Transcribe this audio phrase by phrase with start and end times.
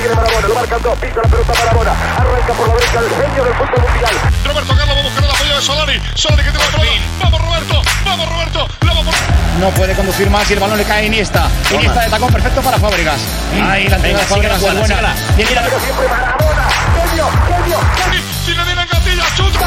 [0.00, 3.44] tiene Marabona, lo marcan dos, pisa la pelota Marabona, arranca por la derecha el genio
[3.44, 4.14] del fútbol mundial.
[4.44, 6.02] Roberto Carlos va a buscar el apoyo de Solari.
[6.14, 7.00] Solari que tiene la pelota.
[7.20, 9.14] Vamos Roberto, vamos Roberto, la vamos
[9.60, 11.48] No puede conducir más y el balón le cae a Iniesta.
[11.72, 13.20] Iniesta de tacón perfecto para Fábregas.
[13.62, 15.00] Ahí la entrada de Fábregas es buena.
[15.02, 16.68] La- Pero siempre Marabona,
[17.08, 18.20] genio, genio, genio.
[18.44, 19.66] Si le viene Gatilla, chuta.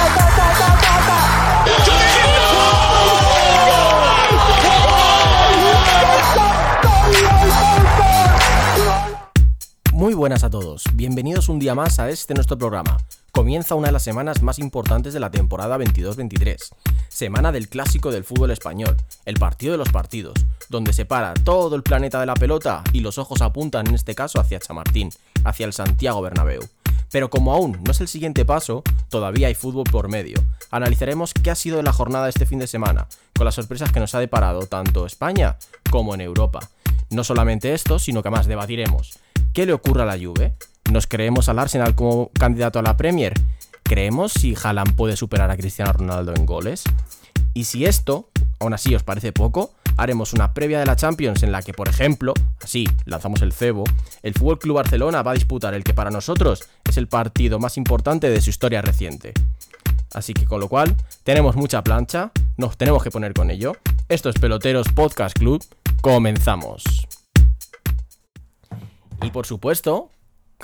[10.23, 12.97] Buenas a todos, bienvenidos un día más a este nuestro programa.
[13.33, 16.69] Comienza una de las semanas más importantes de la temporada 22-23,
[17.09, 18.95] semana del clásico del fútbol español,
[19.25, 20.35] el partido de los partidos,
[20.69, 24.15] donde se para todo el planeta de la pelota y los ojos apuntan en este
[24.15, 25.09] caso hacia Chamartín,
[25.43, 26.61] hacia el Santiago Bernabéu.
[27.11, 30.37] Pero como aún no es el siguiente paso, todavía hay fútbol por medio.
[30.71, 33.99] Analizaremos qué ha sido de la jornada este fin de semana, con las sorpresas que
[33.99, 35.57] nos ha deparado tanto España
[35.91, 36.61] como en Europa.
[37.09, 39.19] No solamente esto, sino que más debatiremos
[39.53, 40.55] ¿Qué le ocurre a la Juve?
[40.91, 43.33] ¿Nos creemos al Arsenal como candidato a la Premier?
[43.83, 46.83] ¿Creemos si Haaland puede superar a Cristiano Ronaldo en goles?
[47.53, 48.29] Y si esto,
[48.59, 51.87] aún así os parece poco, haremos una previa de la Champions en la que, por
[51.87, 53.83] ejemplo, así lanzamos el cebo,
[54.23, 57.77] el Fútbol Club Barcelona va a disputar el que para nosotros es el partido más
[57.77, 59.33] importante de su historia reciente.
[60.15, 63.73] Así que con lo cual, tenemos mucha plancha, nos tenemos que poner con ello.
[64.09, 65.63] Esto es Peloteros Podcast Club,
[66.01, 66.83] comenzamos.
[69.23, 70.11] Y por supuesto,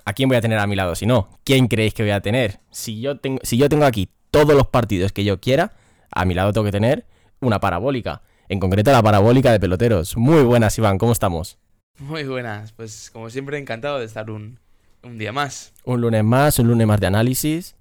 [0.06, 0.96] ¿a quién voy a tener a mi lado?
[0.96, 2.60] Si no, ¿quién creéis que voy a tener?
[2.72, 5.74] Si yo tengo, si yo tengo aquí todos los partidos que yo quiera,
[6.12, 7.06] a mi lado tengo que tener
[7.40, 8.22] una parabólica.
[8.48, 10.18] En concreto, la parabólica de peloteros.
[10.18, 11.58] Muy buenas, Iván, ¿cómo estamos?
[12.00, 14.60] Muy buenas, pues como siempre encantado de estar un,
[15.04, 15.74] un día más.
[15.84, 17.76] Un lunes más, un lunes más de análisis.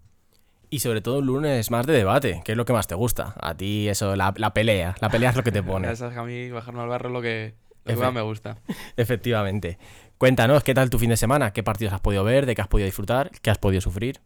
[0.71, 3.35] Y sobre todo un lunes más de debate, que es lo que más te gusta.
[3.41, 4.95] A ti eso, la, la pelea.
[5.01, 5.89] La pelea es lo que te pone.
[5.89, 7.55] Ya sabes que a mí bajarme al barro es lo que,
[7.87, 8.59] lo que más me gusta.
[8.99, 9.79] Efectivamente.
[10.19, 11.53] Cuéntanos, ¿qué tal tu fin de semana?
[11.53, 12.45] ¿Qué partidos has podido ver?
[12.45, 13.31] ¿De qué has podido disfrutar?
[13.41, 14.19] ¿Qué has podido sufrir?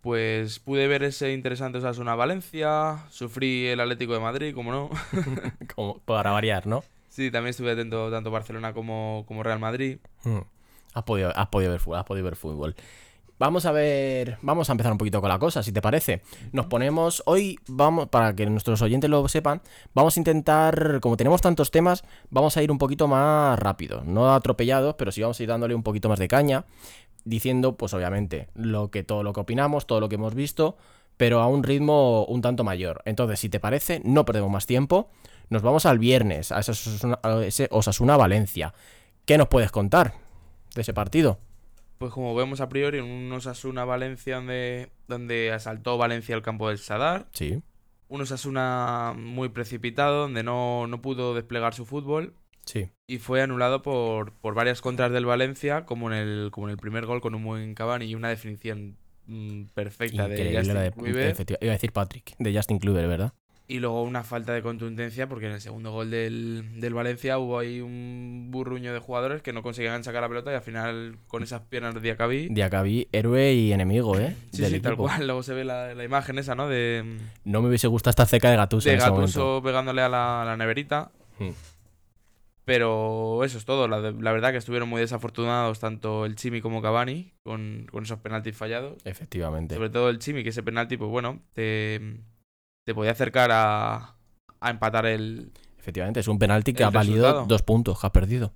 [0.00, 4.90] Pues pude ver ese interesante Osasuna Valencia, sufrí el Atlético de Madrid, como no.
[5.74, 6.82] Como para variar, ¿no?
[7.10, 9.98] sí, también estuve atento tanto Barcelona como, como Real Madrid.
[10.24, 10.38] Mm.
[10.94, 12.74] Has podido, has podido ver fútbol, has podido ver fútbol.
[13.36, 16.22] Vamos a ver, vamos a empezar un poquito con la cosa, si te parece.
[16.52, 19.60] Nos ponemos, hoy vamos, para que nuestros oyentes lo sepan,
[19.92, 24.32] vamos a intentar, como tenemos tantos temas, vamos a ir un poquito más rápido, no
[24.32, 26.64] atropellados, pero sí vamos a ir dándole un poquito más de caña,
[27.24, 30.76] diciendo, pues obviamente, lo que, todo lo que opinamos, todo lo que hemos visto,
[31.16, 33.02] pero a un ritmo un tanto mayor.
[33.04, 35.10] Entonces, si te parece, no perdemos más tiempo,
[35.48, 38.74] nos vamos al viernes, a ese Osasuna, a ese Osasuna Valencia.
[39.24, 40.14] ¿Qué nos puedes contar
[40.76, 41.40] de ese partido?
[42.04, 46.68] Pues como vemos a priori, en un Osasuna Valencia donde, donde asaltó Valencia el campo
[46.68, 47.28] del Sadar.
[47.32, 47.62] Sí.
[48.08, 52.34] Un Osasuna muy precipitado, donde no, no pudo desplegar su fútbol.
[52.66, 52.90] Sí.
[53.06, 56.76] y fue anulado por, por varias contras del Valencia, como en el, como en el
[56.76, 60.88] primer gol con un buen Cavani y una definición mm, perfecta de Justin la de,
[60.88, 63.32] efectiva- Iba a decir Patrick, de Justin Kluivert, ¿verdad?
[63.66, 67.58] Y luego una falta de contundencia porque en el segundo gol del, del Valencia hubo
[67.58, 71.42] ahí un burruño de jugadores que no conseguían sacar la pelota y al final con
[71.42, 74.36] esas piernas de Diacabí Diacabí, héroe y enemigo, ¿eh?
[74.52, 76.68] sí, del sí, tal cual luego se ve la, la imagen esa ¿no?
[76.68, 80.42] de, No me hubiese gustado esta ceca de Gattuso de en ese pegándole a la,
[80.42, 81.50] a la neverita Hmm.
[82.64, 83.88] Pero eso es todo.
[83.88, 88.18] La, la verdad que estuvieron muy desafortunados tanto el Chimi como Cavani con, con esos
[88.20, 89.04] penaltis fallados.
[89.04, 89.74] Efectivamente.
[89.74, 92.20] Sobre todo el Chimi, que ese penalti, pues bueno, te,
[92.84, 94.14] te podía acercar a,
[94.60, 95.52] a empatar el...
[95.78, 97.46] Efectivamente, es un penalti que ha valido resultado.
[97.46, 98.52] dos puntos, que has perdido.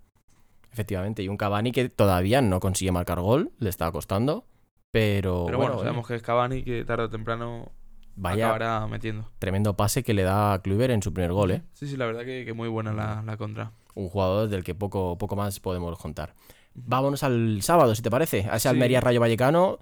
[0.73, 4.47] Efectivamente, y un Cavani que todavía no consigue marcar gol, le está costando,
[4.91, 7.73] pero, Pero bueno, bueno, sabemos que es Cavani que tarde o temprano
[8.17, 9.29] vaya acabará metiendo.
[9.39, 11.63] tremendo pase que le da a Kluivert en su primer gol, ¿eh?
[11.73, 13.73] Sí, sí, la verdad que, que muy buena la, la contra.
[13.95, 16.35] Un jugador del que poco, poco más podemos contar.
[16.75, 18.47] Vámonos al sábado, si te parece.
[18.51, 18.69] A ese Sí.
[18.69, 19.79] Almería Rayo Vallecano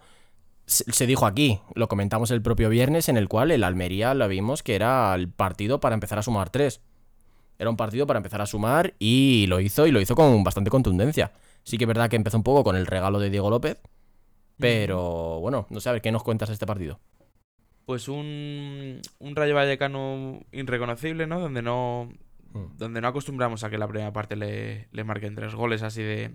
[0.66, 4.62] se, dijo aquí, lo comentamos el propio viernes, en el cual el Almería lo vimos
[4.62, 6.80] que era el partido para empezar a sumar tres.
[7.58, 10.70] Era un partido para empezar a sumar y lo hizo y lo hizo con bastante
[10.70, 11.32] contundencia.
[11.62, 13.80] Sí que es verdad que empezó un poco con el regalo de Diego López,
[14.58, 17.00] pero bueno, no sé, a ver, ¿qué nos cuentas de este partido?
[17.86, 21.40] Pues un, un Rayo Vallecano irreconocible, ¿no?
[21.40, 22.10] Donde no,
[22.56, 22.76] Mm.
[22.78, 26.34] donde no acostumbramos a que la primera parte le, le marquen tres goles así de,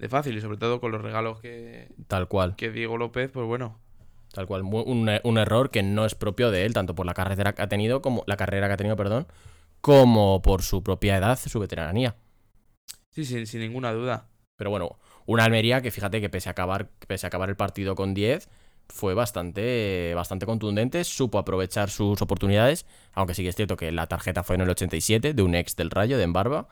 [0.00, 3.46] de fácil y sobre todo con los regalos que, Tal cual, que Diego López, pues
[3.46, 3.78] bueno,
[4.32, 4.62] tal cual.
[4.62, 7.68] Un, un error que no es propio de él, tanto por la carrera que ha
[7.68, 9.26] tenido, como la carrera que ha tenido, perdón,
[9.80, 12.16] como por su propia edad, su veteranía.
[13.10, 14.26] sí, sin, sin ninguna duda.
[14.56, 17.94] Pero bueno, una Almería que fíjate que pese a acabar, pese a acabar el partido
[17.94, 18.48] con 10,
[18.90, 24.06] fue bastante, bastante contundente, supo aprovechar sus oportunidades, aunque sí que es cierto que la
[24.06, 26.68] tarjeta fue en el 87 de un ex del Rayo, de Embarba,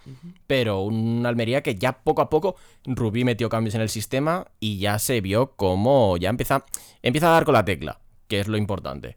[0.47, 4.79] pero un Almería que ya poco a poco Rubí metió cambios en el sistema y
[4.79, 6.65] ya se vio como ya empieza,
[7.03, 9.17] empieza a dar con la tecla, que es lo importante.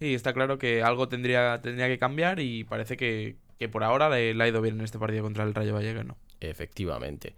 [0.00, 4.08] Y está claro que algo tendría, tendría que cambiar y parece que, que por ahora
[4.10, 6.16] le, le ha ido bien en este partido contra el Rayo Vallecano.
[6.40, 7.34] Efectivamente.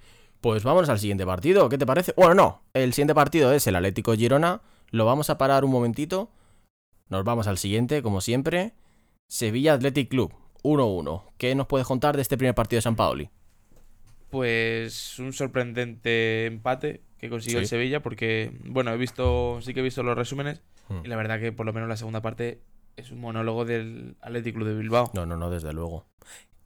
[0.46, 2.14] Pues vamos al siguiente partido, ¿qué te parece?
[2.16, 4.60] Bueno, no, el siguiente partido es el Atlético Girona.
[4.92, 6.30] Lo vamos a parar un momentito.
[7.08, 8.72] Nos vamos al siguiente, como siempre.
[9.26, 10.32] Sevilla Athletic Club,
[10.62, 11.24] 1-1.
[11.36, 13.28] ¿Qué nos puedes contar de este primer partido de San Paoli?
[14.30, 17.66] Pues un sorprendente empate que consiguió el.
[17.66, 21.00] Sevilla porque, bueno, he visto, sí que he visto los resúmenes Hmm.
[21.04, 22.62] y la verdad que por lo menos la segunda parte
[22.94, 25.10] es un monólogo del Athletic Club de Bilbao.
[25.12, 26.06] No, no, no, desde luego.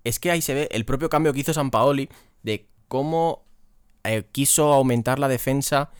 [0.04, 2.10] Es que ahí se ve el propio cambio que hizo San Paoli
[2.42, 3.46] de cómo
[4.04, 5.90] eh, quiso aumentar la defensa.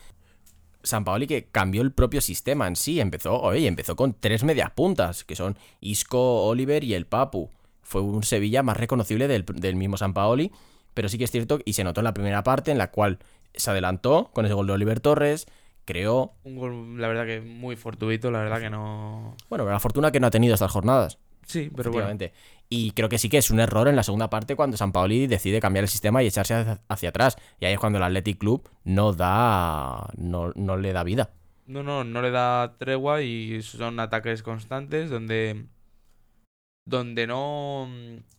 [0.83, 2.99] San Paoli que cambió el propio sistema en sí.
[2.99, 7.49] Empezó, oye, empezó con tres medias puntas, que son Isco, Oliver y el Papu.
[7.81, 10.51] Fue un Sevilla más reconocible del, del mismo San Paoli.
[10.93, 13.19] Pero sí que es cierto, y se notó en la primera parte, en la cual
[13.53, 15.47] se adelantó con ese gol de Oliver Torres.
[15.85, 16.33] Creó.
[16.43, 19.35] Un gol, la verdad que muy fortuito, la verdad que no...
[19.49, 21.17] Bueno, la fortuna que no ha tenido estas jornadas.
[21.45, 22.09] Sí, pero bueno.
[22.73, 25.27] Y creo que sí que es un error en la segunda parte cuando San Paoli
[25.27, 27.35] decide cambiar el sistema y echarse hacia, hacia atrás.
[27.59, 30.09] Y ahí es cuando el Athletic Club no da.
[30.15, 31.31] no, no le da vida.
[31.65, 35.65] No, no, no le da tregua y son ataques constantes donde
[36.85, 37.89] donde no,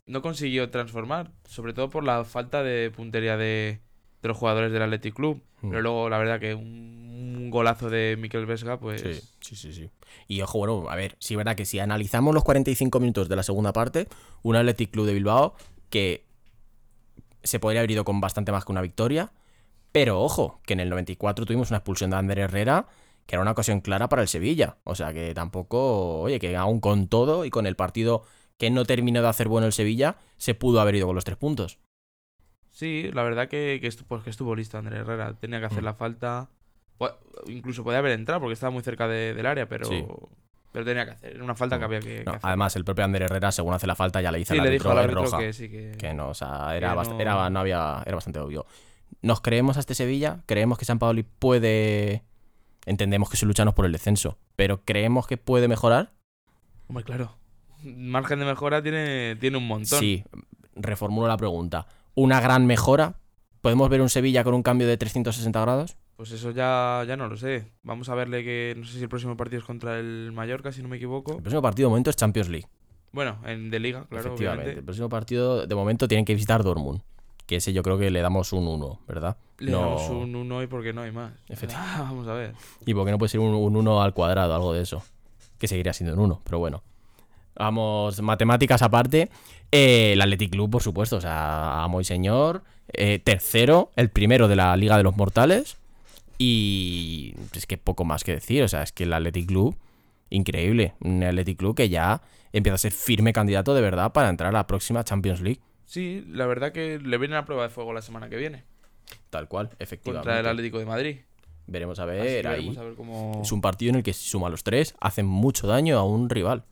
[0.06, 3.81] no consiguió transformar, sobre todo por la falta de puntería de,
[4.23, 5.43] de los jugadores del Athletic Club.
[5.61, 5.69] Mm.
[5.69, 7.02] Pero luego, la verdad que un
[7.53, 9.03] golazo de Miquel Vesga, pues
[9.41, 9.91] sí, sí, sí.
[10.27, 13.43] Y ojo, bueno, a ver, sí, verdad que si analizamos los 45 minutos de la
[13.45, 14.09] segunda parte,
[14.43, 15.55] un Athletic Club de Bilbao
[15.91, 16.25] que
[17.45, 19.33] se podría haber ido con bastante más que una victoria.
[19.93, 22.87] Pero ojo, que en el 94 tuvimos una expulsión de Ander Herrera,
[23.27, 24.79] que era una ocasión clara para el Sevilla.
[24.85, 28.25] O sea que tampoco, oye, que aún con todo y con el partido
[28.59, 31.37] que no terminó de hacer bueno el Sevilla, se pudo haber ido con los tres
[31.37, 31.79] puntos.
[32.71, 35.35] sí, la verdad que, que, estu- pues que estuvo listo Andrés Herrera.
[35.39, 35.85] Tenía que hacer Mm.
[35.85, 36.49] la falta.
[37.47, 40.05] Incluso podía haber entrado porque estaba muy cerca de- del área, pero, Sí.
[40.73, 41.35] pero tenía que hacer.
[41.35, 42.41] Era una falta que había que, hacer.
[42.43, 44.71] además, el propio Ander Herrera, según hace la falta, ya le dice sí, al le
[44.73, 45.39] dijo árbitro, al "Es árbitro roja".
[45.47, 45.93] que sí que...
[45.99, 48.65] Que no, o sea, era, no- era, no había, era bastante obvio.
[49.23, 50.41] ¿Nos creemos a este Sevilla?
[50.47, 52.23] ¿Creemos que San Paoli puede...
[52.87, 56.13] Entendemos que su lucha no es por el descenso, pero ¿creemos que puede mejorar?
[56.89, 57.37] Hombre, claro.
[57.85, 59.99] Margen de mejora tiene, tiene un montón.
[60.01, 60.25] Sí,
[60.75, 61.87] reformulo la pregunta.
[62.15, 63.15] ¿Una gran mejora?
[63.61, 65.97] ¿Podemos ver un Sevilla con un cambio de 360 grados?
[66.23, 67.65] Pues eso ya, ya no lo sé.
[67.83, 70.81] Vamos a verle que no sé si el próximo partido es contra el Mallorca, si
[70.81, 71.33] no me equivoco.
[71.33, 72.69] El próximo partido de momento es Champions League.
[73.11, 74.63] Bueno, en de liga, claro, efectivamente.
[74.63, 74.83] El obviamente.
[74.85, 77.01] próximo partido de momento tienen que visitar Dortmund.
[77.45, 79.37] Que ese yo creo que le damos un 1, ¿verdad?
[79.59, 81.33] Le No- damos un 1 y porque no hay más.
[81.49, 81.99] Efectivamente.
[81.99, 82.55] Vamos a ver.
[82.87, 85.03] Y porque no puede ser un, un 1 al cuadrado, algo de eso.
[85.59, 86.85] Que seguiría siendo un 1, pero bueno.
[87.57, 89.29] Vamos, matemáticas aparte.
[89.73, 92.63] Eh, el Athletic Club, por supuesto, o sea, amo y señor.
[92.93, 95.79] Eh, tercero, el primero de la Liga de los Mortales.
[96.44, 99.79] Y es que poco más que decir, o sea, es que el Athletic Club,
[100.29, 100.94] increíble.
[100.99, 102.21] Un Athletic Club que ya
[102.53, 105.61] empieza a ser firme candidato de verdad para entrar a la próxima Champions League.
[105.87, 108.65] Sí, la verdad que le viene la prueba de fuego la semana que viene.
[109.31, 110.27] Tal cual, efectivamente.
[110.27, 111.19] Contra el Atlético de Madrid.
[111.69, 112.56] Veremos a ver ahí.
[112.56, 113.41] veremos a ver cómo...
[113.41, 116.29] Es un partido en el que si suma los tres, hacen mucho daño a un
[116.29, 116.65] rival.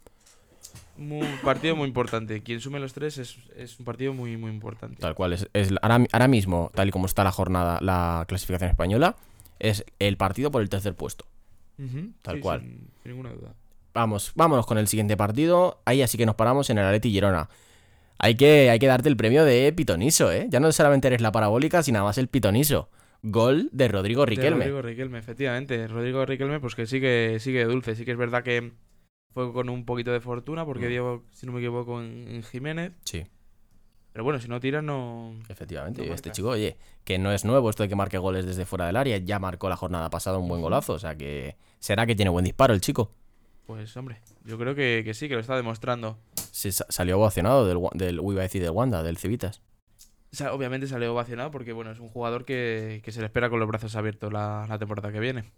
[0.98, 2.42] Un partido muy importante.
[2.42, 4.96] Quien sume los tres es, es un partido muy, muy importante.
[4.96, 8.70] Tal cual, es, es ahora, ahora mismo, tal y como está la jornada, la clasificación
[8.70, 9.14] española,
[9.60, 11.26] es el partido por el tercer puesto.
[12.22, 12.60] Tal sí, cual.
[12.60, 13.54] Sin, sin ninguna duda.
[13.94, 15.80] Vamos, vámonos con el siguiente partido.
[15.84, 17.48] Ahí así que nos paramos en el Atleti Girona.
[18.18, 20.46] Hay que, hay que darte el premio de Pitoniso, ¿eh?
[20.50, 22.90] Ya no solamente eres la parabólica, sino además el Pitoniso.
[23.22, 24.58] Gol de Rodrigo De Riquelme.
[24.64, 25.86] Rodrigo Riquelme, efectivamente.
[25.88, 27.94] Rodrigo Riquelme, pues que sigue, sigue dulce.
[27.96, 28.72] Sí que es verdad que
[29.32, 30.90] fue con un poquito de fortuna, porque Mm.
[30.90, 32.92] dio, si no me equivoco, en, en Jiménez.
[33.04, 33.24] Sí,
[34.12, 35.34] Pero bueno, si no tira, no.
[35.48, 36.04] efectivamente.
[36.06, 38.86] No este chico, oye, que no es nuevo esto de que marque goles desde fuera
[38.86, 39.18] del área.
[39.18, 40.94] Ya marcó la jornada pasada un buen golazo.
[40.94, 43.12] O sea que será que tiene buen disparo el chico.
[43.66, 46.18] Pues hombre, yo creo que, que sí, que lo está demostrando.
[46.50, 49.62] Se sa- salió ovacionado del, del, uy, iba a decir del Wanda, del Civitas.
[50.32, 53.48] O sea, obviamente salió ovacionado porque bueno, es un jugador que, que se le espera
[53.50, 55.52] con los brazos abiertos la, la temporada que viene.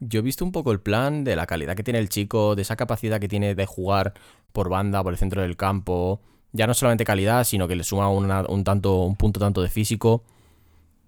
[0.00, 2.62] Yo he visto un poco el plan de la calidad que tiene el chico, de
[2.62, 4.14] esa capacidad que tiene de jugar
[4.52, 6.22] por banda, por el centro del campo.
[6.52, 9.68] Ya no solamente calidad, sino que le suma una- un tanto, un punto tanto de
[9.68, 10.24] físico.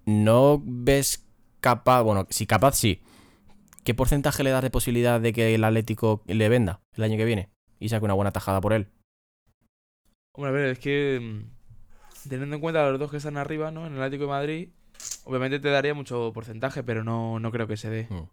[0.07, 1.27] ¿No ves
[1.61, 3.01] capaz, bueno, si capaz sí.
[3.85, 7.25] ¿Qué porcentaje le das de posibilidad de que el Atlético le venda el año que
[7.25, 7.49] viene?
[7.79, 8.89] Y saque una buena tajada por él.
[10.33, 13.87] Hombre, a ver, es que mm, teniendo en cuenta los dos que están arriba, ¿no?
[13.87, 14.69] En el Atlético de Madrid,
[15.25, 18.07] obviamente te daría mucho porcentaje, pero no, no creo que se dé.
[18.11, 18.29] Mm.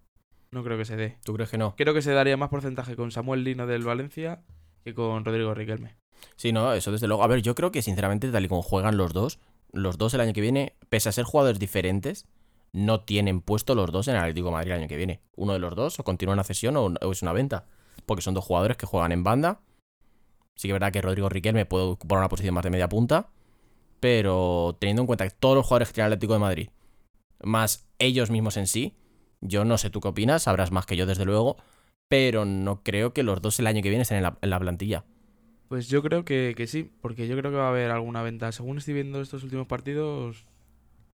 [0.51, 1.17] No creo que se dé.
[1.23, 1.75] ¿Tú crees que no?
[1.75, 4.41] Creo que se daría más porcentaje con Samuel Lino del Valencia
[4.83, 5.95] que con Rodrigo Riquelme.
[6.35, 7.23] Sí, no, eso desde luego.
[7.23, 9.39] A ver, yo creo que sinceramente, tal y como juegan los dos,
[9.71, 12.27] los dos el año que viene, pese a ser jugadores diferentes,
[12.73, 15.21] no tienen puesto los dos en el Atlético de Madrid el año que viene.
[15.35, 17.65] Uno de los dos o continúa una cesión o, es una venta.
[18.05, 19.61] Porque son dos jugadores que juegan en banda.
[20.55, 23.29] Sí que es verdad que Rodrigo Riquelme puede ocupar una posición más de media punta.
[23.99, 26.69] Pero teniendo en cuenta que todos los jugadores que tiene el Atlético de Madrid,
[27.41, 28.95] más ellos mismos en sí,
[29.41, 31.57] yo no sé tú qué opinas, sabrás más que yo desde luego,
[32.07, 34.59] pero no creo que los dos el año que viene estén en la, en la
[34.59, 35.03] plantilla.
[35.67, 38.51] Pues yo creo que, que sí, porque yo creo que va a haber alguna venta.
[38.51, 40.45] Según estoy viendo estos últimos partidos,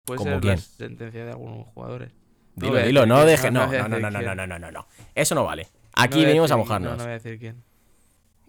[0.06, 0.56] puede ¿Como ser quién?
[0.56, 2.12] la sentencia de algunos jugadores.
[2.56, 4.72] No Dilo, a dilo, decir no deje, no, no, no, no, no, no, no, no,
[4.72, 4.88] no.
[5.16, 5.64] Eso no vale.
[5.64, 5.70] No
[6.04, 6.92] Aquí venimos a mojarnos.
[6.92, 7.64] No, no voy a decir quién.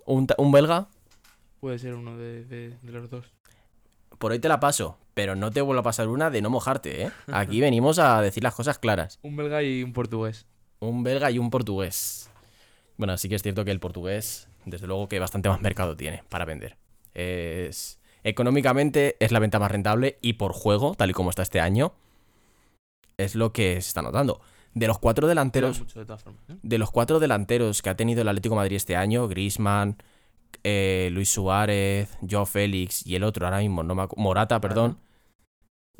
[0.04, 0.88] Un, un belga,
[1.61, 3.32] Puede ser uno de, de- de los dos.
[4.18, 7.04] por ahí te la paso, pero no te vuelvo a pasar una de no mojarte,
[7.06, 7.11] ¿eh?
[7.32, 9.18] Aquí venimos a decir las cosas claras.
[9.23, 10.44] Un belga y un portugués.
[10.80, 12.30] Un belga y un portugués.
[12.96, 16.22] Bueno, sí que es cierto que el portugués, desde luego que bastante más mercado tiene
[16.28, 16.76] para vender.
[17.14, 21.60] Es económicamente es la venta más rentable y por juego, tal y como está este
[21.60, 21.92] año,
[23.18, 24.40] es lo que se está notando.
[24.74, 26.42] De los cuatro delanteros, mucho de todas formas.
[26.48, 26.56] ¿eh?
[26.62, 29.96] de los cuatro delanteros que ha tenido el Atlético de Madrid este año, Griezmann,
[30.64, 34.98] eh, Luis Suárez, Joao Félix y el otro ahora mismo, no me acu- Morata, perdón.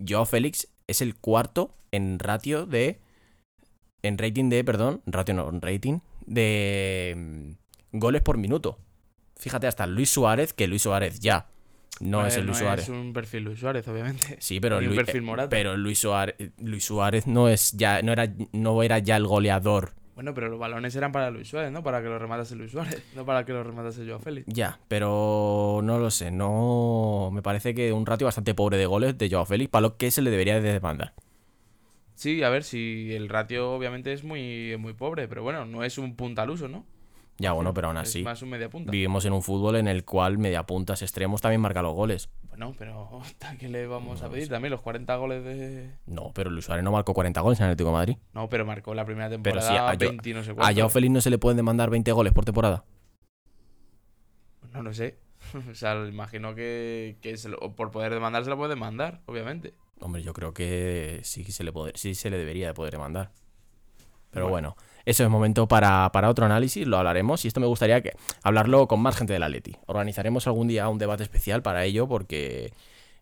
[0.09, 2.99] Joao Félix es el cuarto en ratio de.
[4.03, 8.79] En rating de, perdón, ratio no, en rating de mm, goles por minuto.
[9.37, 11.49] Fíjate, hasta Luis Suárez, que Luis Suárez ya
[12.01, 12.85] no es el Luis no Suárez.
[12.85, 14.37] Es un perfil Luis Suárez, obviamente.
[14.41, 15.49] Sí, pero, Luis, perfil Morata.
[15.49, 19.93] pero Luis Suárez, Luis Suárez no es ya, no era, no era ya el goleador
[20.15, 21.83] Bueno, pero los balones eran para Luis Suárez, ¿no?
[21.83, 24.47] Para que los rematase Luis Suárez, no para que los rematase Joao Félix.
[24.49, 29.17] Ya, pero no lo sé, no me parece que un ratio bastante pobre de goles
[29.17, 31.15] de Joao Félix para lo que se le debería de demandar.
[32.15, 35.99] Sí, a ver, si el ratio obviamente es muy, muy pobre, pero bueno, no es
[35.99, 36.85] un punta al uso, ¿no?
[37.39, 38.93] Ya bueno, pero aún Es así más un media punta.
[38.93, 42.31] vivimos en un fútbol en el cual mediapuntas extremos también marca los goles.
[42.49, 44.71] Bueno, pero ¿a qué le vamos a pedir también?
[44.71, 45.91] Los 40 goles de...
[46.07, 48.17] No, pero Luis Suárez no marcó 40 goles en el Atlético de Madrid.
[48.33, 50.55] No, pero marcó la primera Pero temporada sí, a Jo- 20 y no sé A
[50.55, 50.81] cuánto.
[50.81, 52.85] Joao Félix no se le pueden demandar 20 goles por temporada.
[54.73, 55.19] No lo sé.
[55.71, 59.75] o sea, imagino que, que se lo- por poder demandar se lo puede demandar, obviamente.
[60.05, 63.31] Hombre, yo creo que sí se le, poder- sí se le debería de poder demandar.
[64.31, 64.75] Pero Bueno.
[64.75, 68.13] bueno, eso es momento para, para otro análisis, lo hablaremos y esto me gustaría que
[68.43, 69.77] hablarlo con más gente del Atleti.
[69.87, 72.73] Organizaremos algún día un debate especial para ello porque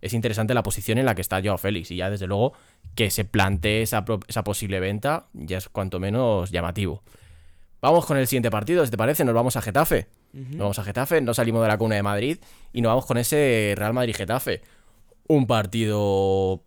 [0.01, 2.55] es interesante la posición en la que está Joao Félix y ya desde luego
[2.97, 7.03] que se plantee esa, esa posible venta ya es cuanto menos llamativo.
[7.81, 10.09] Vamos con el siguiente partido, si te parece, nos vamos a Getafe.
[10.33, 12.39] Nos vamos a Getafe, no salimos de la cuna de Madrid
[12.73, 14.63] y nos vamos con ese Real Madrid-Getafe.
[15.29, 16.63] Un partido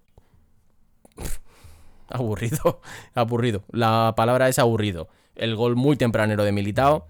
[2.09, 2.81] aburrido,
[3.15, 3.63] aburrido.
[3.71, 5.07] La palabra es aburrido.
[5.35, 7.07] El gol muy tempranero de Militao.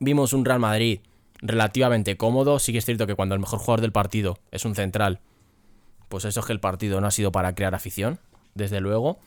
[0.00, 1.00] Vimos un Real Madrid
[1.40, 2.58] relativamente cómodo.
[2.58, 5.20] Sí que es cierto que cuando el mejor jugador del partido es un central,
[6.08, 8.18] pues eso es que el partido no ha sido para crear afición,
[8.54, 9.18] desde luego.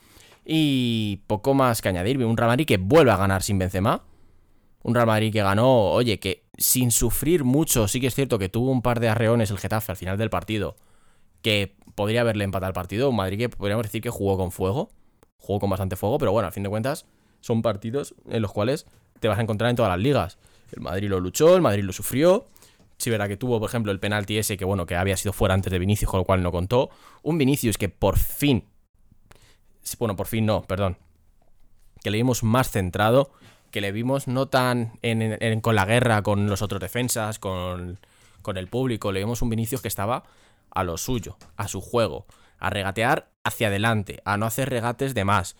[0.46, 2.24] Y poco más que añadir.
[2.24, 4.04] Un Real Madrid que vuelve a ganar sin Benzema.
[4.84, 8.50] Un Real Madrid que ganó, oye, que sin sufrir mucho, sí que es cierto que
[8.50, 10.76] tuvo un par de arreones el Getafe al final del partido,
[11.42, 13.10] que podría haberle empatado el partido.
[13.10, 14.90] Un Madrid que podríamos decir que jugó con fuego,
[15.38, 17.06] jugó con bastante fuego, pero bueno, al fin de cuentas
[17.42, 18.86] son partidos en los cuales
[19.20, 20.38] te vas a encontrar en todas las ligas.
[20.72, 22.48] El Madrid lo luchó, el Madrid lo sufrió.
[22.98, 25.54] Sí, verá que tuvo, por ejemplo, el penalti ese que, bueno, que había sido fuera
[25.54, 26.90] antes de Vinicius, con lo cual no contó.
[27.22, 28.66] Un Vinicius que por fin,
[30.00, 30.98] bueno, por fin no, perdón,
[32.04, 33.32] que le vimos más centrado,
[33.72, 34.94] que le vimos no tan
[35.62, 38.00] con la guerra, con los otros defensas, con,
[38.42, 40.24] con el público, le vimos un Vinicius que estaba
[40.78, 42.28] a lo suyo, a su juego,
[42.60, 45.56] a regatear hacia adelante, a no hacer regates de más.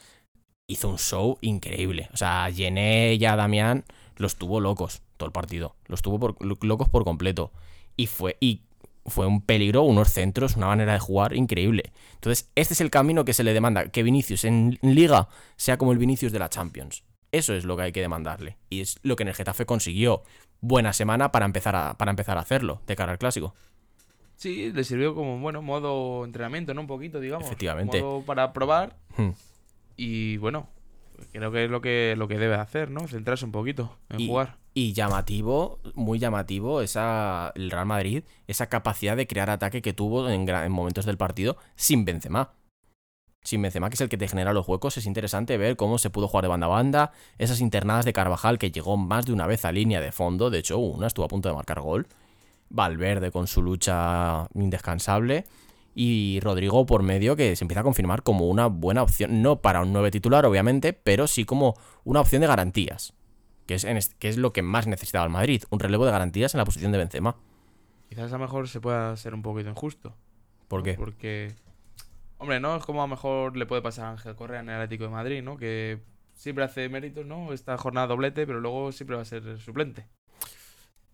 [0.68, 2.08] Hizo un show increíble.
[2.14, 3.84] O sea, Llené y a Damián
[4.16, 5.76] los tuvo locos todo el partido.
[5.88, 7.52] Los tuvo locos por completo.
[7.96, 8.62] Y fue, y
[9.08, 11.92] fue un peligro, unos centros, una manera de jugar increíble.
[12.14, 13.90] Entonces, este es el camino que se le demanda.
[13.90, 17.04] Que Vinicius en Liga sea como el Vinicius de la Champions.
[17.32, 18.58] Eso es lo que hay que demandarle.
[18.70, 20.22] Y es lo que en el Getafe consiguió.
[20.62, 23.56] Buena semana para empezar a, para empezar a hacerlo, de cara al clásico.
[24.38, 26.82] Sí, le sirvió como, bueno, modo entrenamiento, ¿no?
[26.82, 27.46] Un poquito, digamos.
[27.48, 28.02] Efectivamente.
[28.02, 28.96] Modo para probar.
[29.18, 29.32] Hmm.
[29.98, 30.70] Y bueno,
[31.32, 33.08] creo que es lo que, lo que debe hacer, ¿no?
[33.08, 34.58] Centrarse un poquito en Y- jugar.
[34.76, 40.30] Y llamativo, muy llamativo, esa, el Real Madrid, esa capacidad de crear ataque que tuvo
[40.30, 42.52] en, en momentos del partido sin Benzema.
[43.44, 46.12] Sin Benzema, que es el que te genera los huecos, es interesante ver cómo se
[46.12, 49.48] pudo jugar de banda a banda, esas internadas de Carvajal que llegó más de una
[49.48, 52.08] vez a línea de fondo, de hecho una estuvo a punto de marcar gol,
[52.70, 55.46] Valverde con su lucha indescansable,
[56.00, 59.82] y Rodrigo por medio que se empieza a confirmar como una buena opción, no para
[59.82, 63.14] un 9 titular obviamente, pero sí como una opción de garantías,
[63.66, 66.54] que es, en que es lo que más necesitaba el Madrid, un relevo de garantías
[66.54, 67.36] en la posición de Benzema.
[68.10, 70.16] Quizás a lo mejor se pueda ser un poquito injusto.
[70.68, 70.94] ¿Por qué?
[70.94, 71.56] Porque,
[72.38, 72.76] hombre, ¿no?
[72.76, 75.10] Es como a lo mejor le puede pasar a Ángel Correa en el Atlético de
[75.10, 75.58] Madrid, ¿no?
[75.58, 77.54] Que siempre hace méritos, ¿no?
[77.54, 80.06] Esta jornada doblete, pero luego siempre va a ser suplente.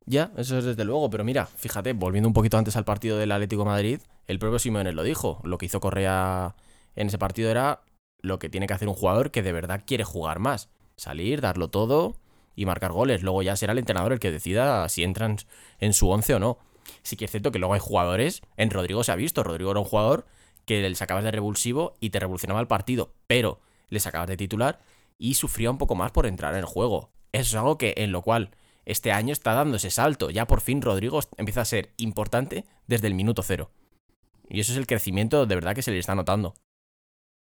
[0.06, 3.32] Ya, eso es desde luego, pero mira, fíjate, volviendo un poquito antes al partido del
[3.32, 6.56] Atlético Madrid, el propio Simeone lo dijo, lo que hizo Correa
[6.96, 7.82] en ese partido era
[8.20, 11.70] lo que tiene que hacer un jugador que de verdad quiere jugar más, salir, darlo
[11.70, 12.18] todo
[12.56, 15.38] y marcar goles, luego ya será el entrenador el que decida si entran
[15.80, 16.58] en su once o no.
[17.02, 19.80] Sí que es cierto que luego hay jugadores, en Rodrigo se ha visto, Rodrigo era
[19.80, 20.26] un jugador
[20.66, 24.82] que le sacabas de revulsivo y te revolucionaba el partido, pero le sacabas de titular
[25.18, 27.12] y sufría un poco más por entrar en el juego.
[27.32, 28.52] Eso es algo que en lo cual
[28.86, 30.30] este año está dando ese salto.
[30.30, 33.72] Ya por fin Rodrigo empieza a ser importante desde el minuto cero.
[34.50, 36.54] Y eso es el crecimiento de verdad que se le está notando.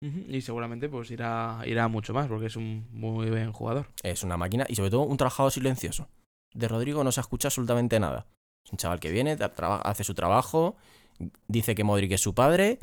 [0.01, 3.87] Y seguramente pues irá, irá mucho más, porque es un muy buen jugador.
[4.01, 6.07] Es una máquina y sobre todo un trabajador silencioso.
[6.53, 8.25] De Rodrigo no se escucha absolutamente nada.
[8.65, 9.37] Es un chaval que viene,
[9.83, 10.75] hace su trabajo,
[11.47, 12.79] dice que Modric es su padre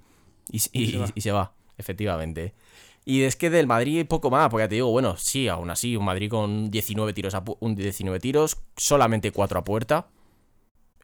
[0.51, 1.07] y, s- y- Y se va.
[1.15, 2.55] y se va, efectivamente.
[3.09, 5.97] Y es que del Madrid poco más, porque ya te digo, bueno, sí, aún así,
[5.97, 10.09] un Madrid con 19 tiros, a un 19 tiros, solamente 4 a puerta.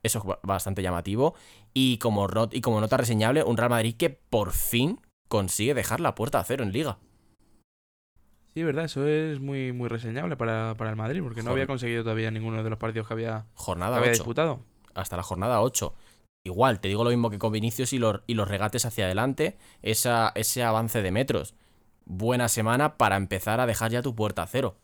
[0.02, 1.34] Eso es ba- bastante llamativo.
[1.72, 6.00] Y como, not- y como nota reseñable, un Real Madrid que por fin consigue dejar
[6.00, 6.98] la puerta a cero en liga.
[8.52, 12.02] Sí, verdad, eso es muy, muy reseñable para, para el Madrid, porque no había conseguido
[12.02, 14.18] todavía ninguno de los partidos que había, que Jornada había 8.
[14.18, 14.60] disputado.
[14.94, 15.94] hasta la jornada 8.
[16.44, 19.56] Igual, te digo lo mismo que con Vinicius y los, y los regates hacia adelante,
[19.80, 21.54] esa, ese avance de metros.
[22.06, 24.76] Buena semana para empezar a dejar ya tu puerta a cero.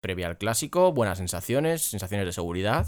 [0.00, 2.86] Previa al clásico, buenas sensaciones, sensaciones de seguridad.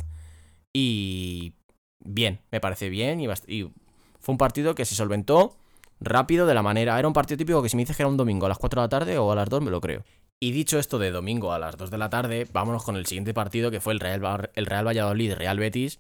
[0.75, 1.55] Y
[2.01, 3.21] bien, me parece bien.
[3.21, 3.73] Y,
[4.21, 5.57] fue un partido que se solventó
[6.01, 6.99] rápido de la manera.
[6.99, 8.81] Era un partido típico que si me dices que era un domingo a las 4
[8.81, 10.05] de la tarde o a las 2, me lo creo.
[10.39, 13.33] Y dicho esto de domingo a las 2 de la tarde, vámonos con el siguiente
[13.33, 15.99] partido que fue el Real, el Real Valladolid Real Betis.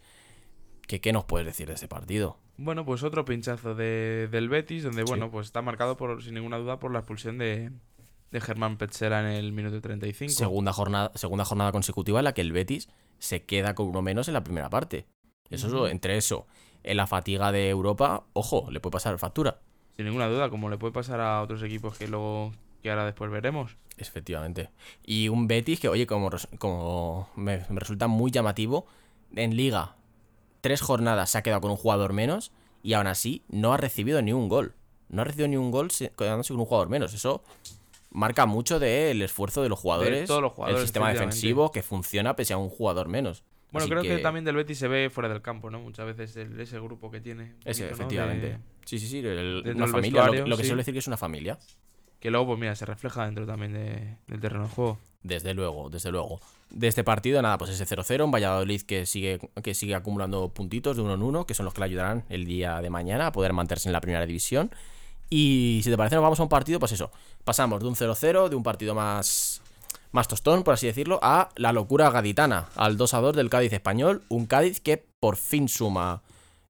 [0.87, 2.39] Que, ¿Qué nos puedes decir de ese partido?
[2.59, 5.09] Bueno, pues otro pinchazo de, del Betis, donde, Sí.
[5.09, 7.71] bueno, pues está marcado por, sin ninguna duda por la expulsión de,
[8.31, 10.33] de Germán Petzela en el minuto 35.
[10.33, 14.29] Segunda jornada, segunda jornada consecutiva en la que el Betis se queda con uno menos
[14.29, 15.07] en la primera parte.
[15.51, 15.89] Eso es lo- Ujú.
[15.89, 16.47] entre eso,
[16.83, 19.61] en la fatiga de Europa, ojo, le puede pasar factura.
[19.97, 23.31] Sin ninguna duda, como le puede pasar a otros equipos que luego, que ahora después
[23.31, 23.77] veremos.
[23.99, 24.71] Efectivamente.
[25.05, 28.87] Y un Betis que, oye, como, como me, me resulta muy llamativo,
[29.35, 29.97] en liga,
[30.67, 32.51] tres jornadas se ha quedado con un jugador menos
[32.83, 34.75] y aún así no ha recibido ni un gol.
[35.09, 37.15] No ha recibido ni un gol se- quedándose con un jugador menos.
[37.15, 37.43] Eso
[38.11, 42.35] marca mucho del esfuerzo de los jugadores, todos los jugadores, el sistema defensivo que funciona
[42.35, 43.45] pese a un jugador menos.
[43.71, 44.19] Bueno, Así creo que...
[44.23, 45.79] también del Betis se ve fuera del campo, ¿no?
[45.81, 47.45] Muchas veces el- ese grupo que tiene.
[47.45, 47.93] un Ese, poquito, ¿no?
[48.05, 48.47] efectivamente.
[48.49, 49.19] De- Sí, sí, sí.
[49.19, 49.87] el- una familia.
[49.87, 50.01] Lo, que-
[50.31, 50.69] vestuario, lo que sí.
[50.69, 51.59] suele decir que es una familia.
[52.21, 54.99] que luego, pues mira, se refleja dentro también de- del terreno de juego.
[55.27, 56.41] Desde luego, desde luego.
[56.71, 60.97] De este partido, nada, pues ese 0-0, un Valladolid que sigue, que sigue acumulando puntitos
[60.97, 63.33] de uno en uno, que son los que le ayudarán el día de mañana a
[63.33, 64.71] poder mantenerse en la primera división.
[65.29, 67.11] Y si te parece, nos vamos a un partido, pues eso.
[67.45, 69.63] Pasamos de un 0-0, de un partido más,
[70.13, 74.23] más tostón, por así decirlo, a la locura gaditana, al 2-2 del Cádiz español.
[74.29, 76.23] Un Cádiz que por fin suma,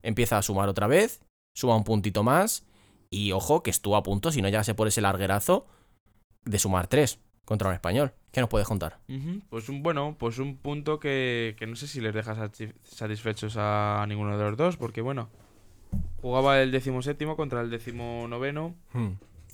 [0.03, 1.21] empieza a sumar otra vez,
[1.55, 2.65] suma un puntito más.
[3.11, 5.67] Y ojo, que estuvo a punto, si no llegase por ese larguerazo,
[6.45, 8.13] de sumar tres contra un español.
[8.33, 8.99] ¿Qué nos puedes contar?
[9.49, 13.55] Pues un bueno, pues un punto que, que no sé si les deja satisf- satisfechos
[13.57, 15.31] a ninguno de los dos, porque bueno,
[16.21, 18.75] jugaba el decimoséptimo contra el decimonoveno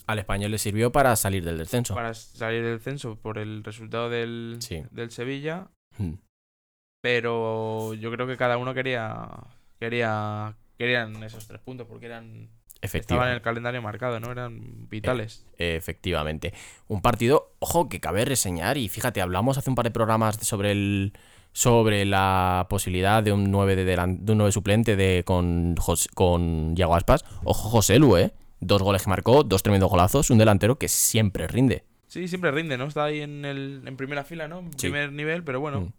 [0.09, 1.94] Al español le sirvió para salir del descenso.
[1.94, 4.83] para salir del censo por el resultado del, Sí.
[4.90, 6.14] del Sevilla, Hmm.
[7.00, 9.28] pero yo creo que cada uno quería
[9.78, 12.48] quería querían esos tres puntos porque eran
[12.83, 14.31] estaban en el calendario marcado, ¿no?
[14.31, 15.47] Eran vitales.
[15.59, 16.53] Efectivamente.
[16.88, 18.77] Un partido, ojo, que cabe reseñar.
[18.79, 21.12] Y fíjate, hablamos hace un par de programas sobre el.
[21.55, 26.09] Sobre la posibilidad de un 9 de, delan- de un 9 suplente de con, Jos-
[26.14, 27.27] con Yago Aspas.
[27.45, 28.33] Ojo, José Lu, ¿eh?
[28.61, 31.85] Dos goles que marcó, dos tremendos golazos, un delantero que siempre rinde.
[32.07, 32.87] Sí, siempre rinde, ¿no?
[32.87, 34.61] Está ahí en el en primera fila, ¿no?
[34.61, 34.87] En Sí.
[34.87, 35.92] primer nivel, pero bueno, Mm.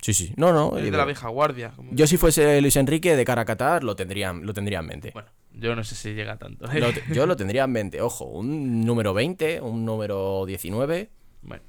[0.00, 0.32] Sí, sí.
[0.36, 0.78] No, no.
[0.78, 1.72] es eh, de la vieja guardia.
[1.76, 4.86] como- Yo si fuese Luis Enrique de cara a Qatar, lo tendría, lo tendría en
[4.86, 5.10] mente.
[5.12, 6.66] Bueno, yo no sé si llega tanto.
[6.66, 8.00] Lo yo lo tendría en mente.
[8.00, 11.10] Ojo, un número 20, un número 19.
[11.42, 11.62] Bueno,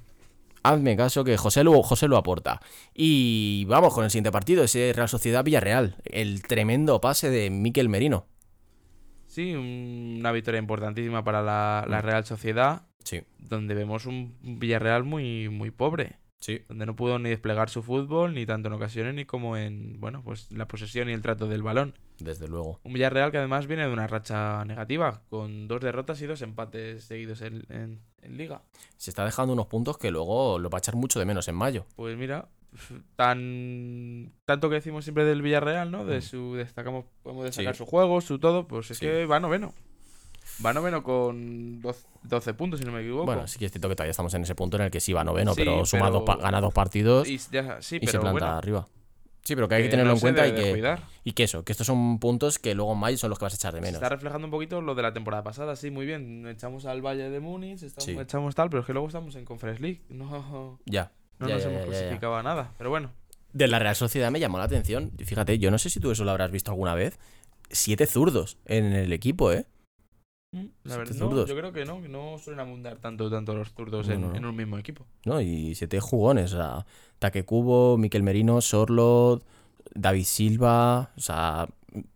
[0.63, 2.59] Hazme caso que José lo, José lo aporta.
[2.93, 5.95] Y vamos con el siguiente partido, ese Real Sociedad Villarreal.
[6.05, 8.27] El tremendo pase de Miquel Merino.
[9.25, 15.49] sí, una victoria importantísima para la, la Real Sociedad, Sí, donde vemos un Villarreal muy,
[15.49, 16.61] muy pobre, sí.
[16.67, 20.21] donde no pudo ni desplegar su fútbol, ni tanto en ocasiones, ni como en, bueno,
[20.23, 21.93] pues la posesión y el trato del balón.
[22.19, 22.79] Desde luego.
[22.83, 27.03] Un Villarreal que además viene de una racha negativa, con dos derrotas y dos empates
[27.03, 28.61] seguidos en, en- en Liga.
[28.97, 31.55] Se está dejando unos puntos que luego lo va a echar mucho de menos en
[31.55, 31.85] mayo.
[31.95, 32.49] Pues mira,
[33.15, 36.05] tan tanto que decimos siempre del Villarreal, ¿no?
[36.05, 37.79] De su destacamos, podemos destacar Sí.
[37.79, 39.05] su juego, su todo, pues es Sí.
[39.05, 39.73] que va noveno.
[40.65, 43.25] Va noveno con 12, 12 puntos, si no me equivoco.
[43.25, 45.13] Bueno, sí que es cierto que todavía estamos en ese punto en el que sí
[45.13, 47.49] va noveno, Sí, pero suma pero- dos gana dos partidos y, se
[47.99, 48.87] pero planta bueno, arriba.
[49.43, 51.63] Sí, pero que hay que que tenerlo no en cuenta y que, y que eso,
[51.63, 53.79] que estos son puntos que luego en mayo son los que vas a echar de
[53.79, 53.95] Se menos.
[53.95, 56.45] está reflejando un poquito lo de la temporada pasada, sí, muy bien.
[56.47, 58.17] Echamos al Valle de Múnich, estamos, Sí.
[58.19, 60.01] echamos tal, pero es que luego estamos en Conference League.
[60.09, 61.11] No, Ya.
[61.39, 63.11] no ya, nos ya, hemos clasificado a nada, pero bueno.
[63.53, 65.11] De la Real Sociedad me llamó la atención.
[65.17, 67.17] Fíjate, yo no sé si tú eso lo habrás visto alguna vez.
[67.71, 69.65] Siete zurdos en el equipo, ¿eh?
[70.51, 70.63] La
[70.95, 74.07] Siete verdad, no, yo creo que no, que no suelen abundar tanto, tanto los zurdos
[74.07, 74.35] No, en, no.
[74.35, 75.05] en un mismo equipo.
[75.25, 75.39] ¿no?
[75.41, 76.85] Y siete jugones, o sea,
[77.19, 79.45] Taque Cubo, Miquel Merino, Sorlot,
[79.93, 81.67] David Silva, o sea,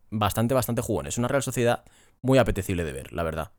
[0.10, 1.18] bastante, bastante jugones.
[1.20, 1.84] Una Real Sociedad
[2.24, 3.52] muy apetecible de ver, la verdad.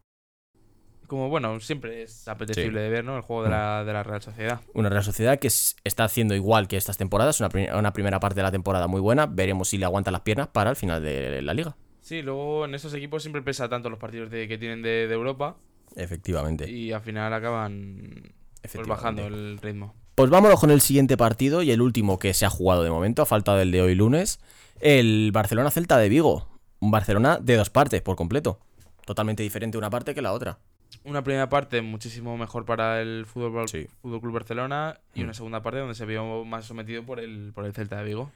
[1.07, 3.15] Como bueno, siempre es apetecible de ver, ¿no?
[3.17, 4.61] El juego de la, de la Real Sociedad.
[4.73, 8.37] Una Real Sociedad que es- está haciendo igual que estas temporadas, una, una primera parte
[8.37, 11.43] de la temporada muy buena, veremos si le aguanta las piernas para el final de
[11.43, 11.77] la liga.
[12.05, 15.15] Sí, luego en esos equipos siempre pesa tanto los partidos de, que tienen de, de
[15.15, 15.57] Europa
[15.97, 16.71] Efectivamente.
[16.71, 19.95] y al final acaban pues, bajando el ritmo.
[20.15, 23.23] Pues vámonos con el siguiente partido y el último que se ha jugado de momento,
[23.23, 24.39] a falta del de hoy lunes,
[24.81, 26.47] el Barcelona-Celta de Vigo.
[26.79, 28.61] Un Barcelona de dos partes por completo.
[29.07, 30.59] Totalmente diferente una parte que la otra.
[31.05, 33.87] Una primera parte muchísimo mejor para el Fútbol, Sí.
[34.03, 35.25] Fútbol Club Barcelona y Mm.
[35.25, 38.31] una segunda parte donde se vio más sometido por el, por el Celta de Vigo.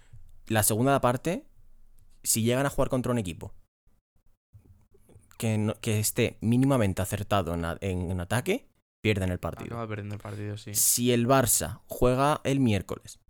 [0.46, 1.44] La segunda parte,
[2.22, 3.52] si llegan a jugar contra un equipo
[5.38, 8.68] que, no- que esté mínimamente acertado en, a- en- en ataque,
[9.00, 9.66] pierden el partido.
[9.68, 10.74] Acaba perdiendo el partido, sí.
[10.74, 13.20] Si el Barça juega el miércoles,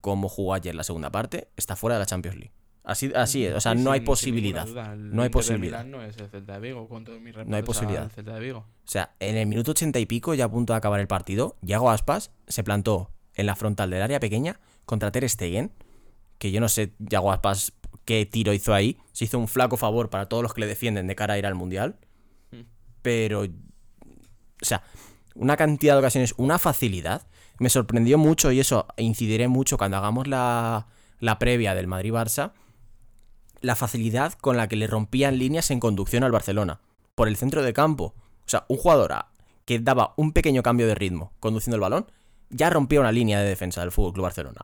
[0.00, 2.52] como jugó ayer la segunda parte, está fuera de la Champions League.
[2.82, 4.66] Así, así es, o sea, no hay posibilidad.
[4.96, 5.84] No hay posibilidad.
[5.84, 7.04] No es el Celta de Vigo, con
[7.46, 8.04] No hay posibilidad.
[8.04, 8.60] al Celta de Vigo.
[8.60, 11.56] O sea, en el minuto ochenta y pico, ya a punto de acabar el partido,
[11.60, 15.72] Yago Aspas se plantó en la frontal del área pequeña contra Ter Stegen,
[16.38, 18.98] que yo no sé, Yago Aspas, qué tiro hizo ahí.
[19.12, 21.46] Se hizo un flaco favor para todos los que le defienden de cara a ir
[21.46, 21.96] al Mundial.
[22.50, 22.60] Mm.
[23.02, 24.82] Pero, o sea,
[25.34, 27.26] una cantidad de ocasiones, una facilidad.
[27.58, 30.86] Me sorprendió mucho y eso incidiré mucho cuando hagamos la,
[31.18, 32.52] la previa del Madrid-Barça.
[33.60, 36.80] La facilidad con la que le rompían líneas en conducción al Barcelona.
[37.14, 38.14] Por el centro de campo.
[38.46, 39.28] O sea, un jugador a-
[39.66, 42.10] que daba un pequeño cambio de ritmo conduciendo el balón,
[42.48, 44.62] ya rompía una línea de defensa del Fútbol Club Barcelona.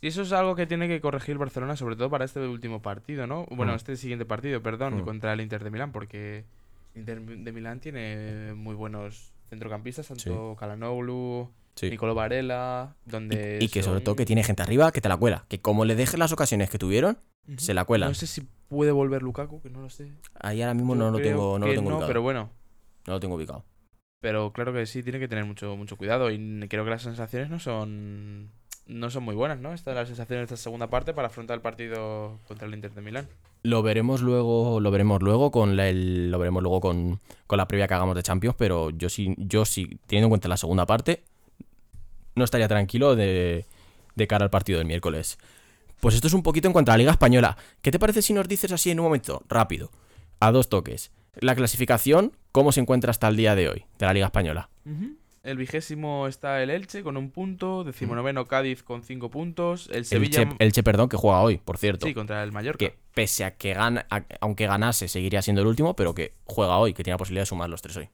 [0.00, 3.26] Y eso es algo que tiene que corregir Barcelona, sobre todo para este último partido,
[3.26, 3.46] ¿no?
[3.50, 3.76] Bueno, Mm.
[3.76, 5.04] este siguiente partido, perdón, Mm.
[5.04, 6.44] contra el Inter de Milán, porque
[6.94, 11.50] el Inter de Milán tiene muy buenos centrocampistas, tanto Calanoglu,
[11.82, 13.58] Nicolo Varela, donde...
[13.60, 15.44] Y que sobre todo que tiene gente arriba que te la cuela.
[15.48, 17.18] Que como le dejes las ocasiones que tuvieron,
[17.58, 18.10] se la cuelan.
[18.10, 20.10] No sé si puede volver Lukaku, que no lo sé.
[20.40, 22.08] ahí ahora mismo Yo no lo tengo, no lo tengo no, ubicado.
[22.08, 22.50] pero bueno.
[23.06, 23.64] No lo tengo ubicado.
[24.20, 26.30] Pero claro que sí, tiene que tener mucho, mucho cuidado.
[26.30, 28.50] Y creo que las sensaciones no son
[28.86, 29.72] no son muy buenas, ¿no?
[29.74, 33.00] Estas las sensaciones de esta segunda parte para afrontar el partido contra el Inter de
[33.02, 33.28] Milán.
[33.62, 37.66] Lo veremos luego, lo veremos luego con la, el- lo veremos luego con, con la
[37.66, 40.86] previa que hagamos de Champions, pero yo sí, yo sí, teniendo en cuenta la segunda
[40.86, 41.24] parte,
[42.34, 43.66] no estaría tranquilo de,
[44.14, 45.38] de cara al partido del miércoles.
[46.00, 47.56] Pues esto es un poquito en cuanto a la Liga Española.
[47.82, 49.42] ¿Qué te parece si nos dices así en un momento?
[49.48, 49.90] Rápido.
[50.40, 51.10] A dos toques.
[51.40, 54.68] La clasificación, ¿cómo se encuentra hasta el día de hoy de la Liga Española?
[55.46, 60.42] El vigésimo está el Elche con un punto, decimonoveno Cádiz con cinco puntos, el Sevilla
[60.42, 62.06] Elche, Elche, perdón, que juega hoy, por cierto.
[62.06, 62.78] sí contra el Mallorca.
[62.78, 66.76] que pese a que gana, a- aunque ganase, seguiría siendo el último, pero que juega
[66.78, 68.08] hoy, que tiene la posibilidad de sumar los tres hoy.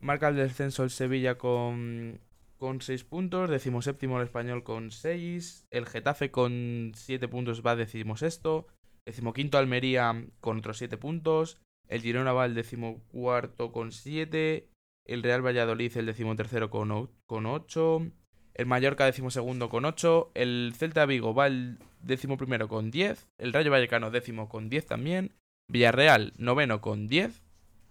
[0.00, 2.20] Marca el descenso el Sevilla con
[2.58, 8.66] con 6 puntos, decimoséptimo el Español con 6, el Getafe con 7 puntos va decimosexto,
[9.04, 11.58] decimoquinto Almería con otros 7 puntos,
[11.88, 14.68] el Girona va el decimocuarto con 7,
[15.04, 18.10] el Real Valladolid el decimotercero con, con 8,
[18.54, 23.70] el Mallorca decimosegundo con 8, el Celta Vigo va el decimoprimero con 10, el Rayo
[23.70, 25.34] Vallecano décimo con 10 también,
[25.68, 27.42] Villarreal noveno con 10,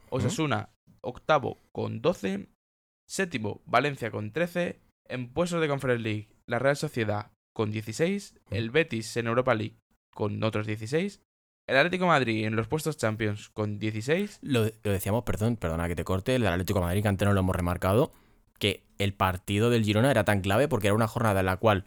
[0.10, 0.70] Osasuna
[1.02, 2.48] octavo con 12,
[3.08, 8.72] séptimo Valencia con 13, en puestos de Conference League la Real Sociedad con 16, el
[8.72, 9.78] Betis en Europa League
[10.14, 11.22] con otros 16,
[11.68, 15.88] el Atlético de Madrid en los puestos Champions con 16, Lo, lo decíamos, perdón, perdona
[15.88, 18.12] que te corte, el Atlético de Madrid, que antes no lo hemos remarcado,
[18.60, 21.86] que el partido del Girona era tan clave porque era una jornada en la cual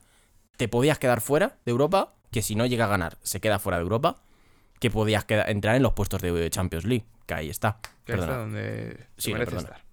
[0.56, 3.78] te podías quedar fuera de Europa, que si no llega a ganar se queda fuera
[3.78, 4.22] de Europa,
[4.80, 7.78] que podías entrar en los puestos de Champions League, que ahí está.
[8.04, 8.32] que Perdona.
[8.32, 9.84] está donde Sí, no, estar.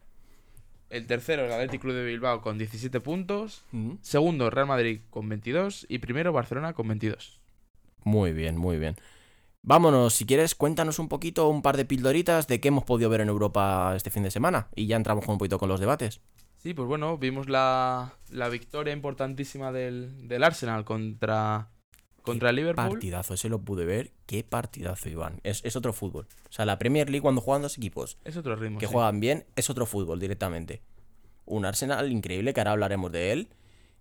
[0.90, 3.64] El tercero, el Atlético Club de Bilbao con 17 puntos.
[3.72, 3.94] Mm.
[4.02, 5.88] Segundo, Real Madrid con 22.
[5.90, 7.40] Y primero, Barcelona con 22.
[8.04, 8.96] Muy bien, muy bien.
[9.66, 13.22] Vámonos, si quieres, cuéntanos un poquito, un par de pildoritas de qué hemos podido ver
[13.22, 14.68] en Europa este fin de semana.
[14.76, 16.20] Y ya entramos un poquito con los debates.
[16.58, 21.70] Sí, pues bueno, vimos la, la victoria importantísima del, del Arsenal contra,
[22.24, 22.90] contra el Liverpool.
[22.90, 24.12] Partidazo, ese lo pude ver.
[24.26, 25.40] Qué partidazo, Iván.
[25.44, 26.28] Es, es otro fútbol.
[26.50, 28.80] O sea, la Premier League cuando juegan dos equipos Es otro ritmo.
[28.80, 28.92] que sí.
[28.94, 30.82] juegan bien es otro fútbol directamente.
[31.46, 33.50] Un Arsenal increíble que ahora hablaremos de él.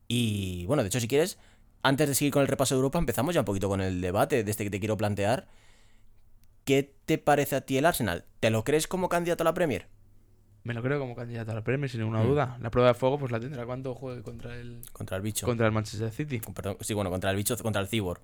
[0.09, 1.39] Y bueno, de hecho, si quieres,
[1.83, 4.45] antes de seguir con el repaso de Europa, empezamos ya un poquito con el debate
[4.45, 5.49] de este que te quiero plantear.
[6.65, 8.25] ¿Qué te parece a ti el Arsenal?
[8.41, 9.89] ¿Te lo crees como candidato a la Premier?
[10.65, 12.27] Me lo creo como candidato a la Premier, sin ninguna Mm.
[12.29, 12.57] duda.
[12.61, 15.45] La prueba de fuego, pues la tendrá cuando juegue contra el, Contra el bicho.
[15.45, 16.41] contra el Manchester City.
[16.55, 18.21] Perdón, sí, bueno, contra el bicho, contra el cibor.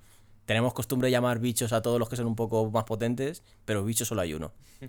[0.47, 3.85] Tenemos costumbre de llamar bichos a todos los que son un poco más potentes, pero
[3.85, 4.53] bicho solo hay uno.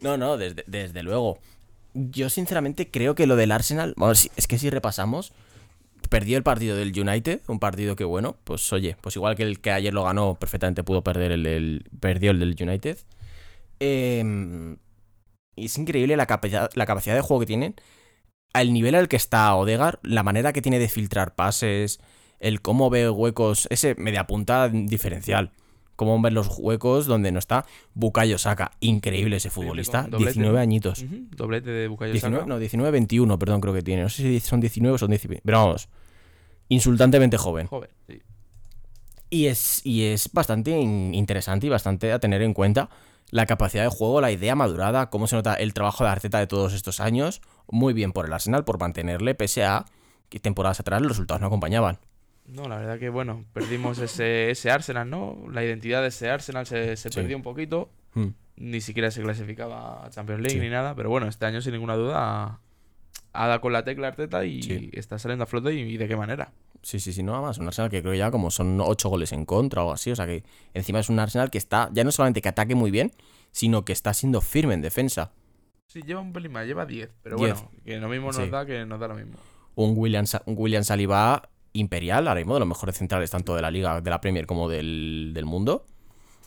[0.00, 1.38] No, no, desde, desde luego.
[1.92, 3.96] Yo sinceramente creo que lo del Arsenal,
[4.36, 5.32] es que si repasamos,
[6.08, 9.60] perdió el partido del United, un partido que bueno, pues oye, pues igual que el
[9.60, 12.98] que ayer lo ganó, perfectamente pudo perder el del, perdió el del United.
[13.80, 16.26] Y es increíble la
[16.74, 17.74] la capacidad de juego que tienen,
[18.52, 22.00] al nivel al que está Odegar, la manera que tiene de filtrar pases,
[22.40, 25.52] el cómo ve huecos, ese media punta diferencial.
[25.98, 28.70] Cómo ver los huecos donde no está Bukayo Saka.
[28.78, 30.02] Increíble ese futbolista.
[30.04, 30.34] doblete.
[30.34, 31.04] 19 añitos.
[31.36, 32.48] Doblete de Bukayo 19, Saka.
[32.48, 34.02] no, 19, 21, perdón, creo que tiene.
[34.02, 35.42] No sé si son 19 o son 19.
[35.44, 35.88] Pero vamos,
[36.68, 37.66] insultantemente joven.
[37.66, 38.22] Joven, sí.
[39.30, 42.88] Y es, y es bastante in- interesante y bastante a tener en cuenta
[43.30, 46.46] la capacidad de juego, la idea madurada, cómo se nota el trabajo de Arteta de
[46.46, 47.42] todos estos años.
[47.70, 49.84] Muy bien por el Arsenal, por mantenerle, pese a
[50.28, 51.98] que temporadas atrás los resultados no acompañaban.
[52.48, 55.36] No, la verdad que bueno, perdimos ese, ese Arsenal, ¿no?
[55.52, 57.14] La identidad de ese Arsenal se, se Sí.
[57.14, 57.90] perdió un poquito.
[58.14, 58.28] Hmm.
[58.56, 60.60] Ni siquiera se clasificaba a Champions League Sí.
[60.60, 60.94] ni nada.
[60.94, 62.60] Pero bueno, este año sin ninguna duda
[63.32, 64.90] ha, dado con la tecla Arteta y Sí.
[64.94, 66.52] está saliendo a flote y, y de qué manera.
[66.82, 67.58] Sí, sí, sí, no nada más.
[67.58, 70.10] Un Arsenal que creo ya como son 8 goles en contra o algo así.
[70.10, 70.42] O sea que
[70.74, 73.12] encima es un Arsenal que está, ya no solamente que ataque muy bien,
[73.52, 75.32] sino que está siendo firme en defensa.
[75.86, 77.10] Sí, lleva un pelín más, lleva 10.
[77.22, 77.52] Pero 10.
[77.62, 79.38] bueno, que lo mismo nos da que nos da lo mismo.
[79.74, 81.48] Un William, un William Saliba
[81.78, 84.68] imperial, ahora mismo de los mejores centrales tanto de la liga, de la Premier como
[84.68, 85.86] del, del mundo.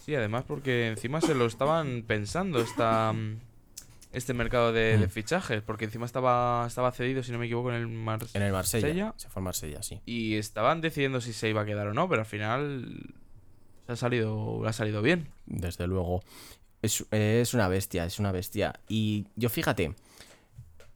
[0.05, 3.37] Sí, además porque encima se lo estaban pensando esta, mm,
[4.13, 5.09] este mercado de, de Mm.
[5.09, 5.61] fichajes.
[5.61, 8.33] Porque encima estaba, estaba cedido, si no me equivoco, en el Mars.
[8.35, 8.87] En el Marsella.
[8.87, 9.13] Marsella.
[9.17, 10.01] Se fue al Marsella, sí.
[10.05, 13.13] Y estaban decidiendo si se iba a quedar o no, pero al final
[13.85, 15.29] se ha salido, ha salido bien.
[15.45, 16.23] Desde luego.
[16.81, 18.73] Es, es una bestia, es una bestia.
[18.89, 19.93] Y yo fíjate,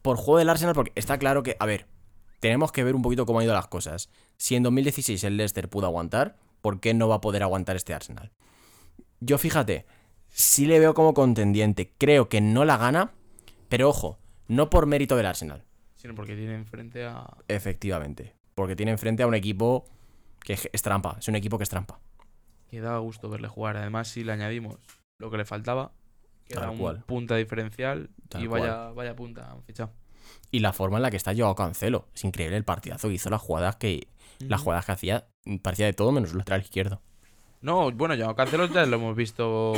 [0.02, 1.86] por juego del Arsenal, porque está claro que, a ver,
[2.46, 4.08] tenemos que ver un poquito cómo han ido las cosas.
[4.38, 7.92] Si en 2016 el Leicester pudo aguantar, ¿por qué no va a poder aguantar este
[7.92, 8.32] Arsenal?
[9.20, 9.88] Yo fíjate,
[10.30, 11.92] sí le veo como contendiente.
[11.98, 13.14] Creo que no la gana,
[13.68, 15.64] pero ojo, no por mérito del Arsenal.
[15.96, 17.26] Sino porque tiene enfrente a.
[17.48, 18.36] Efectivamente.
[18.54, 19.86] Porque tiene enfrente a un equipo
[20.42, 21.16] que es trampa.
[21.18, 22.00] Es un equipo que es trampa.
[22.70, 23.76] que da gusto verle jugar.
[23.78, 24.78] Además, si le añadimos
[25.18, 25.94] lo que le faltaba,
[26.46, 28.12] que era un punta diferencial.
[28.30, 29.94] Tal y vaya, vaya punta han fichado.
[30.52, 32.08] Y la forma en la que está Joao Cancelo.
[32.16, 34.08] Es increíble el partidazo que hizo, las jugadas que,
[34.40, 35.28] las jugadas que hacía.
[35.62, 37.02] Parecía de todo menos el lateral izquierdo.
[37.62, 39.74] No, bueno, ya Cancelo ya lo hemos visto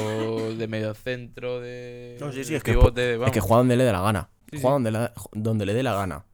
[0.57, 2.17] de medio centro, de.
[2.19, 4.29] No, sí, sí, de es que pivote, Es que juega donde le dé la gana.
[4.51, 4.83] Sí, juega sí.
[4.83, 6.25] Donde, la- donde le dé la gana.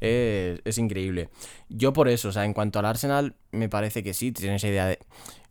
[0.00, 1.30] Es, es increíble.
[1.68, 4.68] Yo por eso, o sea, en cuanto al Arsenal, me parece que sí, tiene esa
[4.68, 4.98] idea de.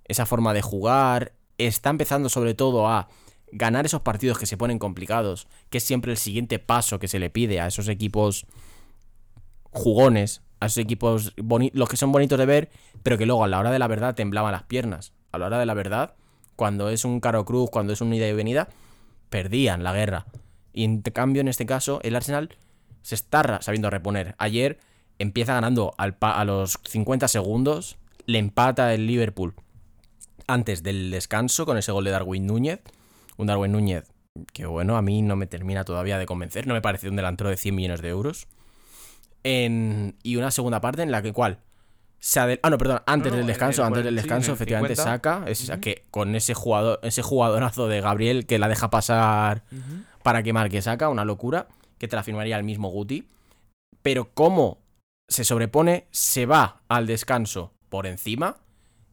[0.06, 1.34] Esa forma de jugar.
[1.58, 3.08] Está empezando sobre todo a
[3.52, 5.48] ganar esos partidos que se ponen complicados.
[5.70, 8.46] Que es siempre el siguiente paso que se le pide a esos equipos
[9.72, 10.42] jugones.
[10.60, 12.70] A esos equipos los que son bonitos de ver,
[13.04, 15.14] pero que luego a la hora de la verdad temblaban las piernas.
[15.32, 16.16] A la hora de la verdad,
[16.56, 18.70] cuando es un caro cruz, cuando es un ida y venida,
[19.30, 20.26] perdían la guerra.
[20.74, 22.58] Y en cambio, en este caso, el Arsenal
[23.04, 24.36] se está sabiendo reponer.
[24.40, 24.80] Ayer
[25.20, 29.54] empieza ganando al a los 50 segundos, le empata el Liverpool
[30.48, 32.80] antes del descanso con ese gol de Darwin Núñez.
[33.38, 34.04] Un Darwin Núñez
[34.54, 36.68] que, bueno, a mí no me termina todavía de convencer.
[36.68, 38.48] No me parece un delantero de 100 millones de euros.
[39.44, 41.60] En- y una segunda parte en la que, ¿cuál?
[42.20, 44.96] Se adel- ah, no, perdón, antes No, no, del descanso, el antes del descanso, efectivamente
[44.96, 45.12] 50.
[45.12, 45.44] saca.
[45.50, 49.64] Es que con ese jugador, ese jugadorazo de Gabriel que la deja pasar
[50.24, 51.68] para que marque saca, una locura,
[52.00, 53.28] que te la firmaría el mismo Guti.
[54.02, 54.80] Pero como
[55.28, 58.58] se sobrepone, se va al descanso por encima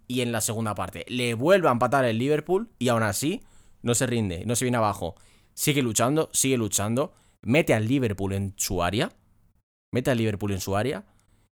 [0.08, 3.42] y en la segunda parte le vuelve a empatar el Liverpool y aún así
[3.84, 5.14] no se rinde, no se viene abajo.
[5.54, 9.12] Sigue luchando, sigue luchando, mete al Liverpool en su área,
[9.92, 11.04] mete al Liverpool en su área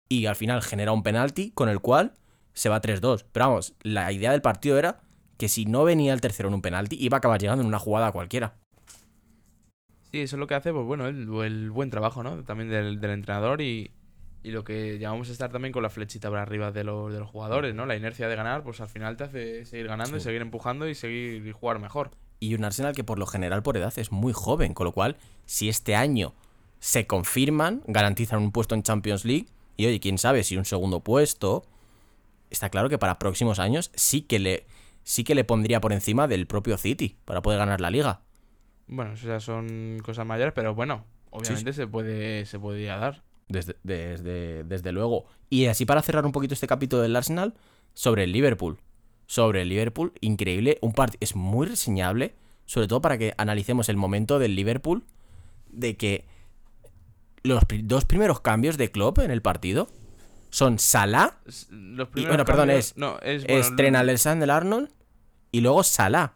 [0.09, 2.13] y al final genera un penalti con el cual
[2.53, 3.25] se va 3-2.
[3.33, 5.01] Pero vamos, la idea del partido era
[5.39, 7.79] que si no venía el tercero en un penalti, iba a acabar llegando en una
[7.79, 8.57] jugada cualquiera.
[10.11, 12.43] Sí, eso es lo que hace, pues bueno, el, buen trabajo, ¿no?
[12.45, 13.91] También del entrenador y,
[14.47, 17.19] Y lo que llamamos a estar también con la flechita para arriba de los, de
[17.19, 17.85] los jugadores, ¿no?
[17.85, 20.95] La inercia de ganar, pues al final te hace seguir ganando y seguir empujando y
[20.95, 22.13] seguir y jugar mejor.
[22.39, 25.17] Y un Arsenal que por lo general por edad es muy joven, con lo cual,
[25.47, 26.33] si este año
[26.79, 31.01] se confirman, garantizan un puesto en Champions League, y oye, quién sabe si un segundo
[31.01, 31.65] puesto,
[32.49, 34.69] está claro que para próximos años sí que le,
[35.03, 38.21] sí que le pondría por encima del propio City para poder ganar la liga.
[38.87, 43.26] Bueno, ya son cosas mayores, pero bueno, obviamente se puede se podría dar.
[43.49, 45.27] Desde, desde, desde luego.
[45.51, 47.55] Y así para cerrar un poquito este capítulo del Arsenal,
[47.95, 48.79] sobre el Liverpool.
[49.27, 50.79] Sobre el Liverpool, increíble.
[50.83, 55.05] Un partido es muy reseñable, sobre todo para que analicemos el momento del Liverpool,
[55.71, 56.25] de que
[57.43, 59.89] los pri- dos primeros cambios de Klopp en el partido
[60.51, 61.39] son Salah,
[61.71, 64.89] Los y, bueno, perdón, cambios- es, no, es, es bueno, Trent Alexander-Arnold
[65.53, 66.35] y luego Salah,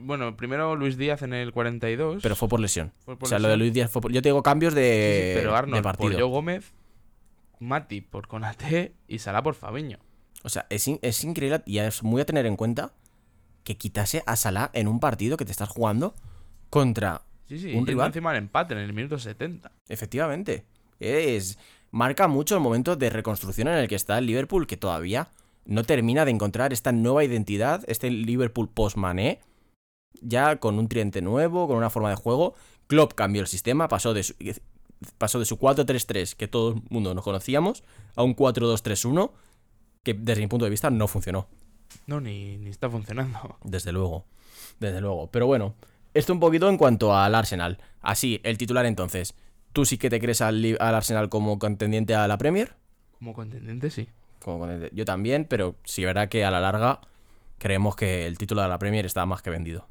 [0.00, 2.22] Bueno, primero Luis Díaz en el 42.
[2.22, 2.92] pero fue por lesión.
[3.04, 3.56] Fue por o sea, lo de.
[3.56, 6.10] Luis Díaz fue por- Yo te digo cambios Sí, sí, de, pero de Arnold partido.
[6.10, 6.72] por Joe Gómez,
[7.60, 9.98] Mati por Conate y Salah por Fabiño.
[10.42, 12.92] O sea, es, in- es increíble y es muy a tener en cuenta
[13.64, 16.14] que quitase a Salah en un partido que te estás jugando
[16.70, 17.22] contra.
[17.48, 18.06] Sí, sí, ¿Un yendo rival?
[18.08, 19.70] encima del empate en el minuto 70.
[19.88, 20.64] Efectivamente.
[20.98, 21.58] Es.
[21.90, 25.28] Marca mucho el momento de reconstrucción en el que está el Liverpool, que todavía
[25.66, 29.40] no termina de encontrar esta nueva identidad, este Liverpool post-Mané,
[30.20, 32.54] ya con un triente nuevo, con una forma de juego.
[32.86, 34.34] Klopp cambió el sistema, pasó de su,
[35.18, 37.82] pasó de su 4-3-3, que todo el mundo nos conocíamos,
[38.16, 39.30] a un 4-2-3-1,
[40.02, 41.48] que desde mi punto de vista no funcionó.
[42.06, 43.56] No, ni, ni está funcionando.
[43.64, 44.24] Desde luego,
[44.80, 45.30] desde luego.
[45.30, 45.74] Pero bueno,
[46.14, 47.78] esto un poquito en cuanto al Arsenal.
[48.00, 49.34] Así, el titular entonces.
[49.72, 52.74] ¿Tú sí que te crees al, al Arsenal como contendiente a la Premier?
[53.18, 54.08] Como contendiente, sí.
[54.42, 57.00] Como contendiente- Yo también, pero sí verá que a la larga
[57.58, 59.86] creemos que el título de la Premier está más que vendido.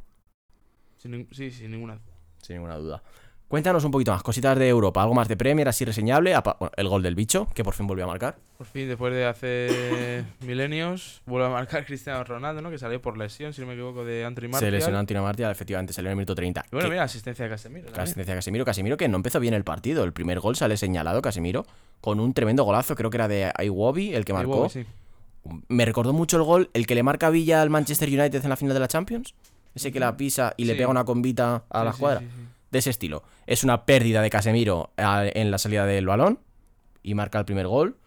[1.02, 2.00] Sin sí, sin ninguna.
[2.42, 3.02] Sin ninguna duda.
[3.48, 6.34] Cuéntanos un poquito más, cositas de Europa, algo más de Premier, así reseñable.
[6.60, 8.38] Bueno, el gol del bicho, que por fin volvió a marcar.
[8.58, 12.70] Por fin, después de hace milenios, vuelve a marcar Cristiano Ronaldo, ¿no?
[12.72, 14.60] Que salió por lesión, si no me equivoco, de Anthony Martial.
[14.60, 16.64] Se lesionó Antino Martial, efectivamente, salió en el minuto 30.
[16.72, 17.86] Y bueno, Que- mira, asistencia de Casemiro.
[17.88, 18.04] también.
[18.04, 18.64] Asistencia de Casemiro.
[18.66, 20.06] Casemiro que no empezó bien el partido.
[20.06, 21.66] El primer gol sale señalado Casemiro
[22.00, 22.96] con un tremendo golazo.
[22.96, 24.70] Creo que era de Iwobi el que marcó.
[24.70, 24.86] Sí.
[25.68, 28.56] Me recordó mucho el gol, el que le marca Villa al Manchester United en la
[28.56, 29.34] final de la Champions.
[29.76, 32.20] Ese que la pisa y le pega una combita a Sí, la escuadra.
[32.22, 32.28] sí.
[32.72, 33.24] De ese estilo.
[33.48, 36.40] Es una pérdida de Casemiro en la salida del balón
[37.04, 37.98] y marca el primer gol.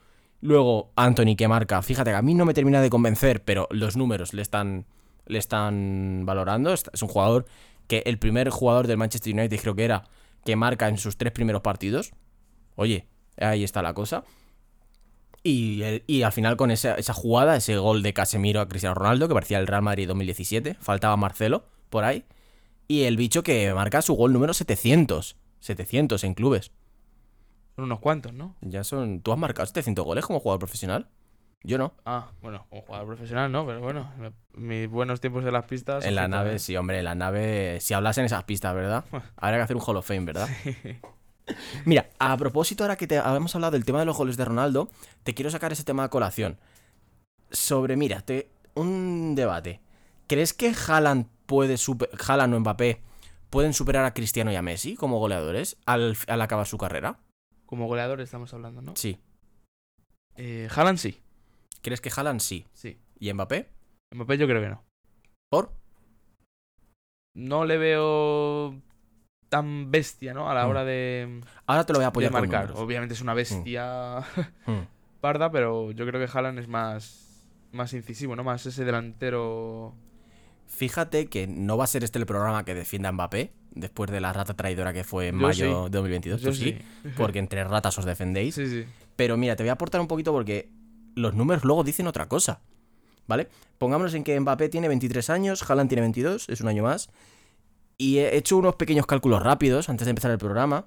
[0.40, 1.80] Luego Anthony que marca.
[1.82, 4.86] Fíjate que a mí no me termina de convencer, pero los números le están,
[5.26, 6.72] le están valorando.
[6.72, 7.46] Es un jugador
[7.86, 10.04] que el primer jugador del Manchester United creo que era
[10.44, 12.12] que marca en sus tres primeros partidos.
[12.76, 13.06] Oye,
[13.38, 14.24] ahí está la cosa.
[15.46, 18.94] Y, el- y al final con esa, esa jugada, ese gol de Casemiro a Cristiano
[18.94, 22.24] Ronaldo, que parecía el Real Madrid 2017, faltaba Marcelo por ahí.
[22.88, 25.36] Y el bicho que marca su gol número 700.
[25.60, 26.72] 700 en clubes.
[27.76, 28.56] Son unos cuantos, ¿no?
[28.62, 29.20] Ya son...
[29.20, 31.08] ¿Tú has marcado 700 goles como jugador profesional?
[31.62, 31.94] Yo no.
[32.04, 34.12] Ah, bueno, como jugador profesional, no, pero bueno,
[34.54, 36.04] mis buenos tiempos en las pistas.
[36.04, 36.58] En la nave, ¿eh?
[36.58, 37.80] sí, hombre, en la nave...
[37.80, 39.04] Si hablas en esas pistas, ¿verdad?
[39.36, 40.48] Habría que hacer un Hall of Fame, ¿verdad?
[41.84, 44.88] Mira, a propósito, ahora que te habíamos hablado del tema de los goles de Ronaldo,
[45.22, 46.58] te quiero sacar ese tema a colación.
[47.50, 49.80] Sobre, mira, te, un debate.
[50.26, 53.02] ¿Crees que Haaland puede super, Haaland o Mbappé
[53.50, 57.18] pueden superar a Cristiano y a Messi como goleadores al, al acabar su carrera?
[57.66, 58.96] Como goleador estamos hablando, ¿no?
[58.96, 59.18] Sí.
[60.36, 61.20] Eh, Haaland sí,
[61.82, 62.66] ¿Crees que Haaland sí?
[62.72, 62.98] sí.
[63.20, 63.68] ¿Y Mbappé?
[64.14, 64.82] Mbappé yo creo que no.
[65.50, 65.70] ¿Por?
[67.36, 68.80] No le veo
[69.54, 70.50] tan bestia, ¿no?
[70.50, 70.70] A la Mm.
[70.70, 72.72] hora de, Ahora te lo voy a apoyar marcar.
[72.74, 74.18] Obviamente es una bestia
[74.66, 74.80] Hmm.
[75.20, 78.42] parda, pero yo creo que Haaland es más, más incisivo, ¿no?
[78.42, 79.94] Más ese delantero.
[80.66, 84.20] Fíjate que no va a ser este el programa que defienda a Mbappé después de
[84.20, 85.90] la rata traidora que fue en Yo mayo sí.
[85.90, 86.40] de 2022.
[86.42, 86.76] Yo sí,
[87.16, 88.56] porque entre ratas os defendéis.
[88.56, 88.84] Sí, sí.
[89.14, 90.68] Pero mira, te voy a aportar un poquito porque
[91.14, 92.60] los números luego dicen otra cosa.
[93.26, 93.48] ¿Vale?
[93.78, 97.08] Pongámonos en que Mbappé tiene 23 años, Haaland tiene 22, es un año más.
[97.96, 100.86] Y he hecho unos pequeños cálculos rápidos antes de empezar el programa.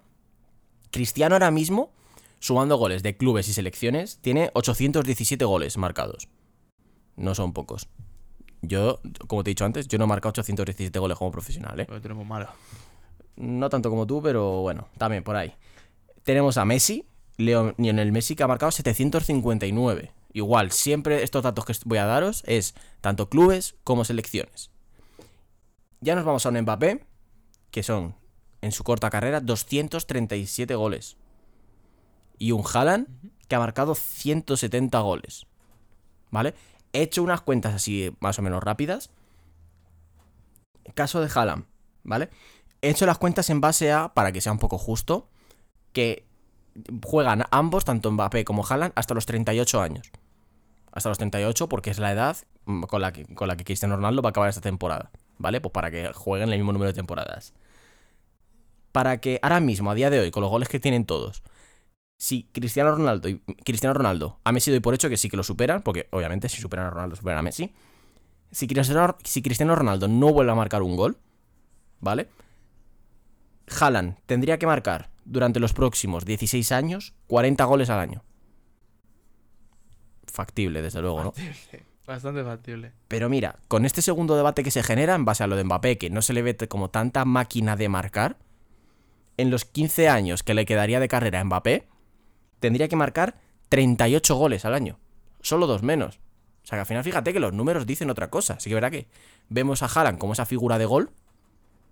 [0.92, 1.92] Cristiano ahora mismo,
[2.40, 6.28] sumando goles de clubes y selecciones, tiene 817 goles marcados.
[7.16, 7.88] No son pocos.
[8.62, 11.88] Yo, como te he dicho antes, yo no he marcado 817 goles como profesional, ¿eh?
[12.02, 12.48] Tenemos malo.
[13.36, 15.54] No tanto como tú, pero bueno, también por ahí.
[16.24, 17.06] Tenemos a Messi,
[17.38, 20.12] Leo- Lionel Messi, que ha marcado 759.
[20.34, 24.72] Igual, siempre estos datos que voy a daros es tanto clubes como selecciones.
[26.02, 27.06] Ya nos vamos a un Mbappé,
[27.72, 28.16] que son
[28.62, 31.18] en su corta carrera 237 goles.
[32.38, 33.08] Y un Haaland,
[33.48, 35.48] que ha marcado 170 goles.
[36.30, 36.54] ¿Vale?
[36.94, 39.12] He hecho unas cuentas así más o menos rápidas.
[40.94, 41.66] Caso de Haaland,
[42.04, 42.30] ¿vale?
[42.82, 45.30] He hecho las cuentas en base a, para que sea un poco justo,
[45.94, 46.26] que
[47.04, 50.12] juegan ambos, tanto Mbappé como Haaland, hasta los 38 años.
[50.92, 53.96] Hasta los 38 porque es la edad mm, con la que, con la que Cristiano
[53.96, 55.12] Ronaldo va a acabar esta temporada.
[55.38, 55.62] ¿Vale?
[55.62, 57.54] Pues para que jueguen el mismo número de temporadas.
[58.92, 61.44] Para que ahora mismo, a día de hoy, con los goles que tienen todos,
[62.18, 65.44] si Cristiano Ronaldo y Cristiano Ronaldo a Messi doy por hecho que sí que lo
[65.44, 67.72] superan, porque obviamente si superan a Ronaldo superan a Messi.
[68.52, 71.18] Si Cristiano, si Cristiano Ronaldo no vuelve a marcar un gol,
[72.00, 72.30] ¿vale?
[73.80, 78.24] Haaland tendría que marcar durante los próximos 16 años 40 goles al año.
[80.26, 81.32] Factible, desde luego, ¿no?
[81.34, 82.94] Factible, Bastante factible.
[83.10, 85.98] Pero mira, con este segundo debate que se genera en base a lo de Mbappé,
[85.98, 88.38] que no se le ve como tanta máquina de marcar,
[89.36, 91.86] en los 15 años que le quedaría de carrera a Mbappé,
[92.62, 93.36] tendría que marcar
[93.68, 95.00] 38 goles al año.
[95.42, 96.22] Solo dos menos.
[96.64, 98.54] O sea que al final fíjate que los números dicen otra cosa.
[98.54, 99.10] Así que verá que
[99.50, 101.12] vemos a Haaland como esa figura de gol,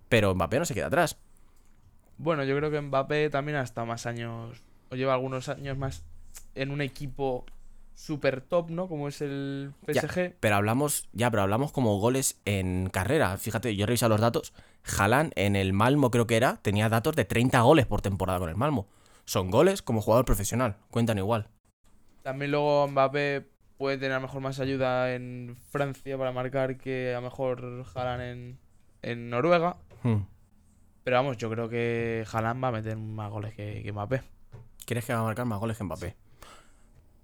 [0.08, 1.18] pero Mbappé no se queda atrás.
[2.16, 6.04] Bueno, yo creo que Mbappé también ha estado más años, o lleva algunos años más
[6.54, 7.44] en un equipo
[7.96, 8.88] super top, ¿no?
[8.88, 10.36] Como es el Ya, PSG.
[10.38, 13.36] pero hablamos, ya, pero hablamos como goles en carrera.
[13.38, 14.52] Fíjate, yo he revisado los datos.
[14.98, 18.50] Haaland en el Malmo creo que era, tenía datos de 30 goles por temporada con
[18.50, 18.86] el Malmo.
[19.24, 21.48] Son goles como jugador profesional, cuentan igual.
[22.22, 27.12] También luego Mbappé puede tener a lo mejor más ayuda en Francia para marcar que
[27.14, 28.58] a lo mejor Haaland en,
[29.02, 29.78] en Noruega.
[30.02, 30.22] Hmm.
[31.02, 34.22] Pero vamos, yo creo que Haaland va a meter más goles que, que Mbappé.
[34.84, 36.16] ¿Quieres que va a marcar más goles que Mbappé?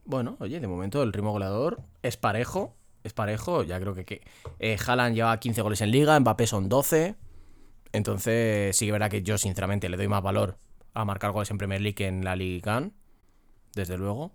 [0.05, 2.75] Bueno, oye, de momento el ritmo goleador es parejo.
[3.05, 4.23] Es parejo, ya creo que, que
[4.61, 7.17] eh, Haaland lleva 15 goles en liga, Mbappé son 12.
[7.93, 10.57] Entonces, sí que verá que yo, sinceramente, le doy más valor
[10.95, 12.93] a marcar goles en Premier League que en la Liga One,
[13.75, 14.31] desde luego.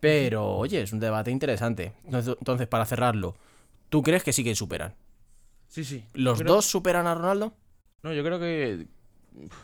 [0.00, 1.92] Pero, oye, es un debate interesante.
[2.04, 3.34] Entonces, entonces, para cerrarlo,
[3.88, 4.94] ¿tú crees que sí que superan?
[5.66, 6.04] Sí, sí.
[6.14, 7.52] ¿Los Creo- dos superan a Ronaldo?
[8.02, 8.86] No, yo creo que.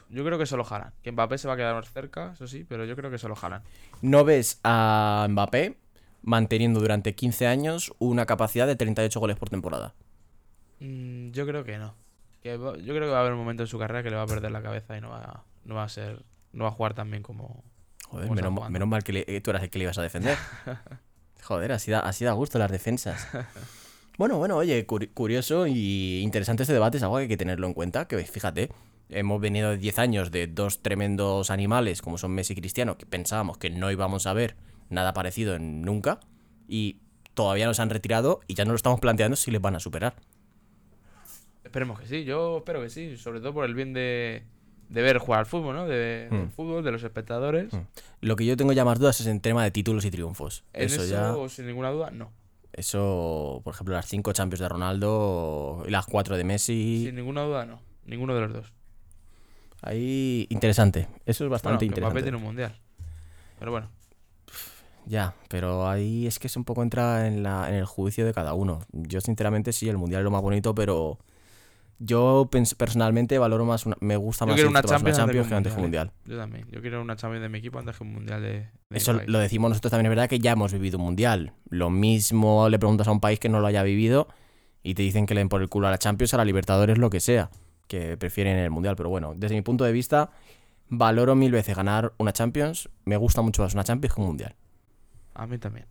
[0.08, 0.92] Yo creo que solo Haaland.
[1.02, 3.34] Que Mbappé se va a quedar más cerca, eso sí, pero yo creo que solo
[3.40, 3.64] Haaland.
[4.02, 5.76] ¿No ves a Mbappé
[6.22, 9.94] manteniendo durante 15 años una capacidad de 38 goles por temporada?
[10.80, 11.94] Mm, yo creo que no.
[12.42, 14.16] Que va- yo creo que va a haber un momento en su carrera que le
[14.16, 16.22] va a perder la cabeza y no va, no va a ser.
[16.52, 17.64] No va a jugar tan bien como.
[18.08, 20.36] Joder, Como menos, mal que le- eh, tú eras el que le ibas a defender.
[21.42, 23.26] Joder, así da, así da gusto las defensas.
[24.16, 27.66] Bueno, bueno, oye, curi- curioso y interesante este debate, es algo que hay que tenerlo
[27.66, 28.70] en cuenta, que fíjate,
[29.08, 33.06] hemos venido de 10 años de dos tremendos animales como son Messi y Cristiano, que
[33.06, 34.56] pensábamos que no íbamos a ver
[34.90, 36.20] nada parecido en nunca,
[36.68, 36.98] y
[37.34, 40.14] todavía nos han retirado y ya no lo estamos planteando si les van a superar.
[41.64, 44.44] Esperemos que sí, yo espero que sí, sobre todo por el bien de,
[44.88, 45.86] de ver jugar al fútbol, ¿no?
[45.86, 46.50] De, del Mm.
[46.50, 47.72] fútbol, de los espectadores.
[47.72, 47.78] Mm.
[48.20, 50.64] Lo que yo tengo ya más dudas es en tema de títulos y triunfos.
[50.72, 51.48] En eso, eso, ya...
[51.48, 52.30] sin ninguna duda, no.
[52.72, 57.04] Eso, por ejemplo, las 5 Champions de Ronaldo y las 4 de Messi.
[57.06, 57.80] Sin ninguna duda, no.
[58.04, 58.72] Ninguno de los dos.
[59.86, 61.02] Ahí, interesante.
[61.02, 62.14] Eso es Bueno, bastante que interesante.
[62.14, 62.74] Mbappé tiene un mundial.
[63.58, 63.88] Pero bueno,
[65.06, 68.32] Ya, pero ahí es que es un poco entra en, la, en el juicio de
[68.32, 68.80] cada uno.
[68.92, 71.18] Yo, sinceramente, sí, el mundial es lo más bonito, pero
[71.98, 75.48] yo personalmente valoro más, una- me gusta Yo más quiero una título de Champions antes
[75.48, 76.30] que antes que un Mundial, mundial.
[76.36, 76.66] yo también.
[76.70, 78.48] Yo quiero una Champions de mi equipo antes que un mundial de.
[78.50, 81.52] de Eso lo decimos nosotros también, es verdad que ya hemos vivido un mundial.
[81.68, 84.28] Lo mismo le preguntas a un país que no lo haya vivido
[84.82, 86.96] y te dicen que le den por el culo a la Champions, a la Libertadores,
[86.98, 87.50] lo que sea,
[87.86, 88.96] que prefieren el mundial.
[88.96, 90.30] Pero bueno, desde mi punto de vista,
[90.88, 92.88] valoro mil veces ganar una Champions.
[93.04, 94.54] Me gusta mucho más una Champions que un mundial.
[95.34, 95.86] A mí también.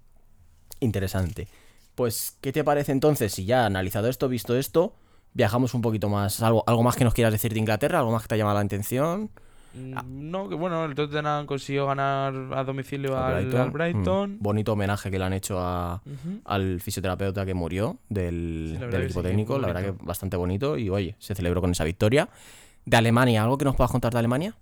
[0.79, 1.47] Interesante.
[1.95, 4.95] Pues, ¿qué te parece entonces si ya analizado esto, visto esto,
[5.33, 6.41] viajamos un poquito más?
[6.41, 7.99] ¿Algo, algo más que nos quieras decir de Inglaterra?
[7.99, 9.29] ¿Algo más que te ha llamado la atención?
[9.73, 10.05] Mm, Ah.
[10.07, 14.33] No, que bueno, el Tottenham consiguió ganar a domicilio Al Brighton.
[14.35, 16.01] Mm, bonito homenaje que le han hecho a,
[16.45, 19.57] al fisioterapeuta que murió del, Sí, del equipo sí, técnico.
[19.59, 20.77] La verdad que bastante bonito.
[20.77, 22.29] Y oye, se celebró con esa victoria.
[22.85, 24.55] De Alemania, ¿algo que nos puedas contar de Alemania?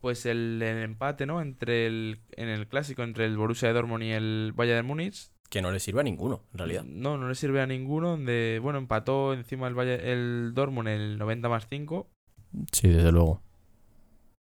[0.00, 1.42] Pues el, el empate, ¿no?
[1.42, 5.28] Entre el, en el clásico entre el Borussia de Dortmund y el Bayern de Múnich.
[5.50, 6.84] Que no le sirve a ninguno, en realidad.
[6.84, 8.10] No, no le sirve a ninguno.
[8.10, 12.08] Donde, bueno, empató encima el, Bayern- el Dortmund el 90 más 5.
[12.72, 13.42] Sí, desde luego.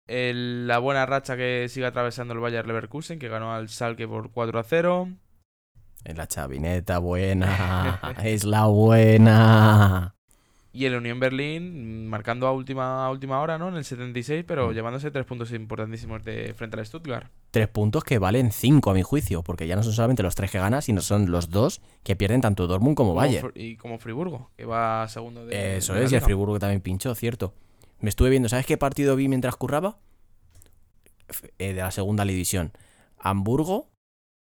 [0.08, 4.32] El- la buena racha que sigue atravesando el Bayern Leverkusen, que ganó al Schalke por
[4.32, 5.10] 4 a 0.
[6.04, 8.00] En la chavineta buena.
[8.24, 10.12] es la buena.
[10.72, 13.70] Y el Unión Berlín mm, marcando a última, a última hora, ¿no?
[13.70, 14.74] En el 76, pero Mm.
[14.74, 17.28] llevándose tres puntos importantísimos de frente al Stuttgart.
[17.50, 20.52] Tres puntos que valen cinco a mi juicio, porque ya no son solamente los tres
[20.52, 23.52] que ganan, sino son los dos que pierden tanto Dortmund como Como Bayern.
[23.56, 25.78] Y como Friburgo, que va segundo de.
[25.78, 26.22] Eso de es, y el.
[26.22, 27.54] Friburgo también pinchó, cierto.
[28.00, 29.98] Me estuve viendo, ¿sabes qué partido vi mientras curraba?
[31.58, 32.72] Eh, de la segunda división.
[33.18, 33.90] Hamburgo,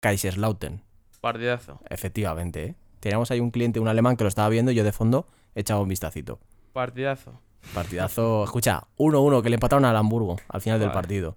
[0.01, 0.83] Kaiserslautern.
[1.21, 1.79] Partidazo.
[1.89, 2.75] Efectivamente, ¿eh?
[2.99, 5.79] Teníamos ahí un cliente, un alemán, que lo estaba viendo y yo de fondo echaba
[5.81, 6.39] un vistacito.
[6.73, 7.39] Partidazo.
[7.73, 11.35] Partidazo, escucha, 1-1 que le empataron al Hamburgo al final del partido.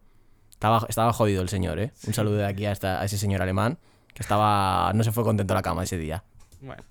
[0.51, 1.93] Estaba, estaba jodido el señor, ¿eh?
[2.07, 3.79] Un saludo de aquí a, esta- a ese señor alemán
[4.13, 4.93] que estaba.
[4.95, 6.25] No se fue contento a la cama ese día.
[6.61, 6.83] Bueno,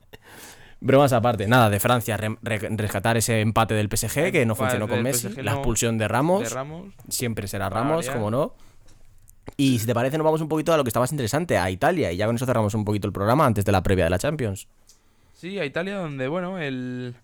[0.79, 4.87] Bromas aparte, nada, de Francia, re- re- rescatar ese empate del PSG que no funcionó
[4.87, 6.93] con Messi, la expulsión de Ramos, de Ramos.
[7.09, 8.53] siempre será Ramos, como no.
[9.55, 11.71] Y si te parece, nos vamos un poquito a lo que está más interesante, a
[11.71, 14.09] Italia, y ya con eso cerramos un poquito el programa antes de la previa de
[14.11, 14.67] la Champions.
[15.33, 17.15] Sí, a Italia, donde, bueno, el,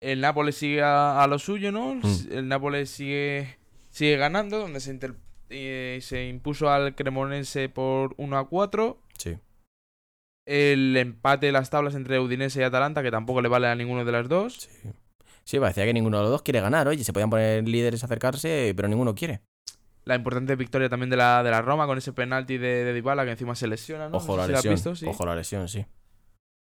[0.00, 1.96] el Nápoles sigue a, a lo suyo, ¿no?
[1.96, 2.02] Mm.
[2.30, 3.58] El Nápoles sigue,
[3.90, 5.16] sigue ganando, donde se, inter-
[5.50, 8.98] eh, se impuso al Cremonense por 1 a 4.
[9.18, 9.36] Sí.
[10.46, 14.04] El empate de las tablas entre Udinese y Atalanta, que tampoco le vale a ninguno
[14.04, 14.54] de las dos.
[14.54, 14.90] Sí.
[15.44, 18.72] Sí, parecía que ninguno de los dos quiere ganar, oye, se podían poner líderes acercarse,
[18.76, 19.40] pero ninguno quiere.
[20.04, 23.24] La importante victoria también de la, de la Roma con ese penalti de, de Dybala
[23.24, 24.16] que encima se lesiona, ¿no?
[24.18, 25.06] Ojo No la si lesión, visto, sí.
[25.06, 25.84] ojo la lesión, sí.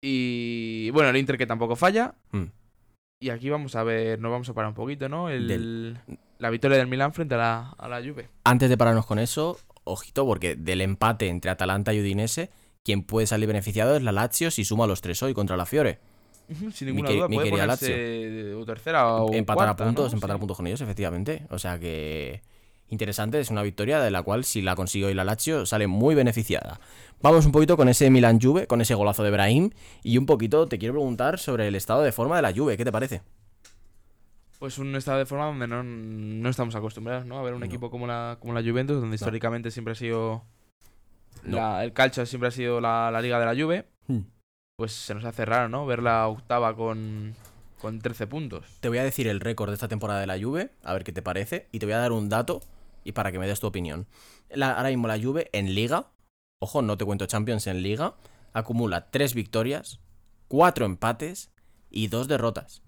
[0.03, 2.15] Y bueno, el Inter que tampoco falla.
[2.31, 2.43] Mm.
[3.21, 5.29] Y aquí vamos a ver, nos vamos a parar un poquito, ¿no?
[5.29, 5.97] El, Del-
[6.37, 8.29] La victoria del Milan frente a la, a la Juve.
[8.43, 12.49] Antes de pararnos con eso, ojito, porque del empate entre Atalanta y Udinese,
[12.85, 15.99] quien puede salir beneficiado es la Lazio si suma los tres hoy contra la Fiore.
[16.71, 19.87] Sin Mi ninguna que- duda, mi puede querida ponerse o tercera o empatar cuarta, a
[19.87, 20.17] puntos, ¿no?
[20.17, 20.39] empatar a Sí.
[20.39, 21.47] puntos con ellos, efectivamente.
[21.49, 22.41] O sea que
[22.87, 26.13] interesante, es una victoria de la cual si la consigue hoy la Lazio sale muy
[26.13, 26.79] beneficiada.
[27.23, 29.71] Vamos un poquito con ese Milan Juve, con ese golazo de Brahim
[30.03, 32.85] y un poquito te quiero preguntar sobre el estado de forma de la Juve, ¿qué
[32.85, 33.23] te parece?
[34.59, 37.39] Pues un estado de forma donde no, no estamos acostumbrados, ¿no?
[37.39, 37.65] A ver un No.
[37.65, 40.43] equipo como la, como la Juventus, donde históricamente siempre ha sido...
[41.45, 41.57] No.
[41.57, 43.85] la- el calcio siempre ha sido la, la liga de la Juve.
[44.07, 44.21] Hmm.
[44.77, 45.85] Pues se nos hace raro, ¿no?
[45.85, 47.33] Ver la octava con,
[47.81, 48.65] con 13 puntos.
[48.81, 51.11] Te voy a decir el récord de esta temporada de la Juve, a ver qué
[51.11, 52.61] te parece, y te voy a dar un dato
[53.03, 54.05] y para que me des tu opinión.
[54.49, 56.07] La- ahora mismo la Juve en Liga,
[56.59, 58.15] ojo, no te cuento Champions en Liga,
[58.53, 59.99] acumula tres victorias,
[60.47, 61.51] cuatro empates
[61.89, 62.81] y dos derrotas.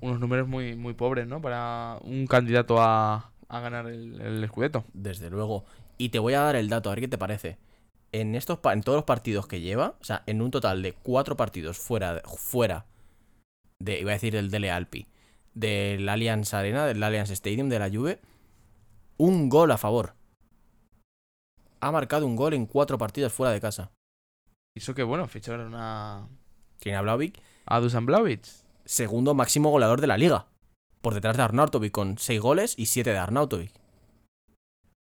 [0.00, 1.40] Unos números muy, muy pobres, ¿no?
[1.40, 4.84] Para un candidato a, a ganar el, el Scudetto.
[4.92, 5.64] Desde luego.
[6.02, 7.58] Y te voy a dar el dato, a ver qué te parece.
[8.10, 11.36] En, estos, en todos los partidos que lleva, o sea, en un total de cuatro
[11.36, 12.86] partidos fuera, de- fuera
[13.78, 15.06] de, iba a decir el Dele Alpi,
[15.54, 18.20] del Allianz Arena, del Allianz Stadium de la Juve,
[19.16, 20.14] un gol a favor.
[21.80, 23.92] Ha marcado un gol en cuatro partidos fuera de casa.
[24.74, 26.26] Y eso que, bueno, ficharon a,
[26.80, 28.44] Tiene a Vlahovic, a Dusan Vlahovic.
[28.84, 30.48] segundo máximo goleador de la liga.
[31.00, 33.72] Por detrás de Arnautovic con seis goles y siete de Arnautovic.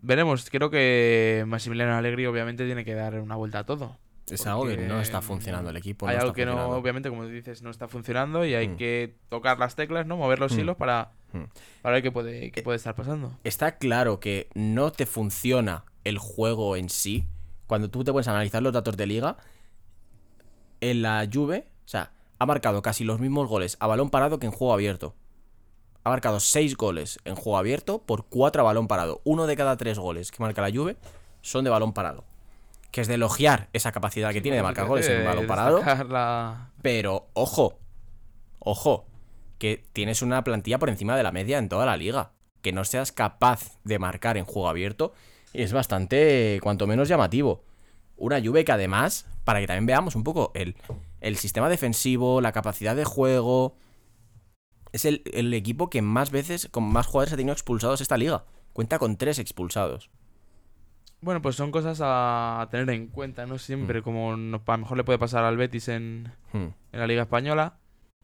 [0.06, 3.98] Veremos, creo que Massimiliano Allegri obviamente tiene que dar una vuelta a todo.
[4.30, 6.08] Es algo que no está funcionando el equipo.
[6.08, 8.78] hay no algo que no, obviamente, como dices, no está funcionando y hay Mm.
[8.78, 10.18] que tocar las teclas, ¿no?
[10.18, 10.60] Mover los Mm.
[10.60, 11.44] hilos para, Mm.
[11.82, 13.38] para ver qué puede, qué puede estar pasando.
[13.44, 17.26] está claro que no te funciona el juego en sí.
[17.68, 19.38] Cuando tú te puedes analizar los datos de liga,
[20.82, 24.46] en la Juve, o sea, ha marcado casi los mismos goles a balón parado que
[24.46, 25.16] en juego abierto.
[26.08, 29.22] Ha marcado 6 goles en juego abierto por 4 a balón parado.
[29.24, 30.98] Uno de cada 3 goles que marca la Juve
[31.42, 32.24] son de balón parado.
[32.92, 35.82] Que es de elogiar esa capacidad que tiene de marcar goles en Eh, balón parado.
[36.08, 37.80] la- Pero, ojo,
[38.60, 39.06] ojo,
[39.58, 42.34] que tienes una plantilla por encima de la media en toda la liga.
[42.62, 45.12] Que no seas capaz de marcar en juego abierto
[45.54, 47.64] es bastante, cuanto menos llamativo.
[48.16, 50.76] Una Juve que además, para que también veamos un poco el,
[51.20, 53.76] el sistema defensivo, la capacidad de juego,
[54.96, 58.46] es el, el equipo que más veces, con más jugadores ha tenido expulsados esta liga.
[58.74, 60.10] Cuenta con tres expulsados.
[61.22, 63.56] Bueno, pues son cosas a tener en cuenta, ¿no?
[63.56, 63.60] Mm.
[63.60, 67.08] Siempre, como no- a lo mejor le puede pasar al Betis en, Hmm, en la
[67.08, 67.78] Liga Española.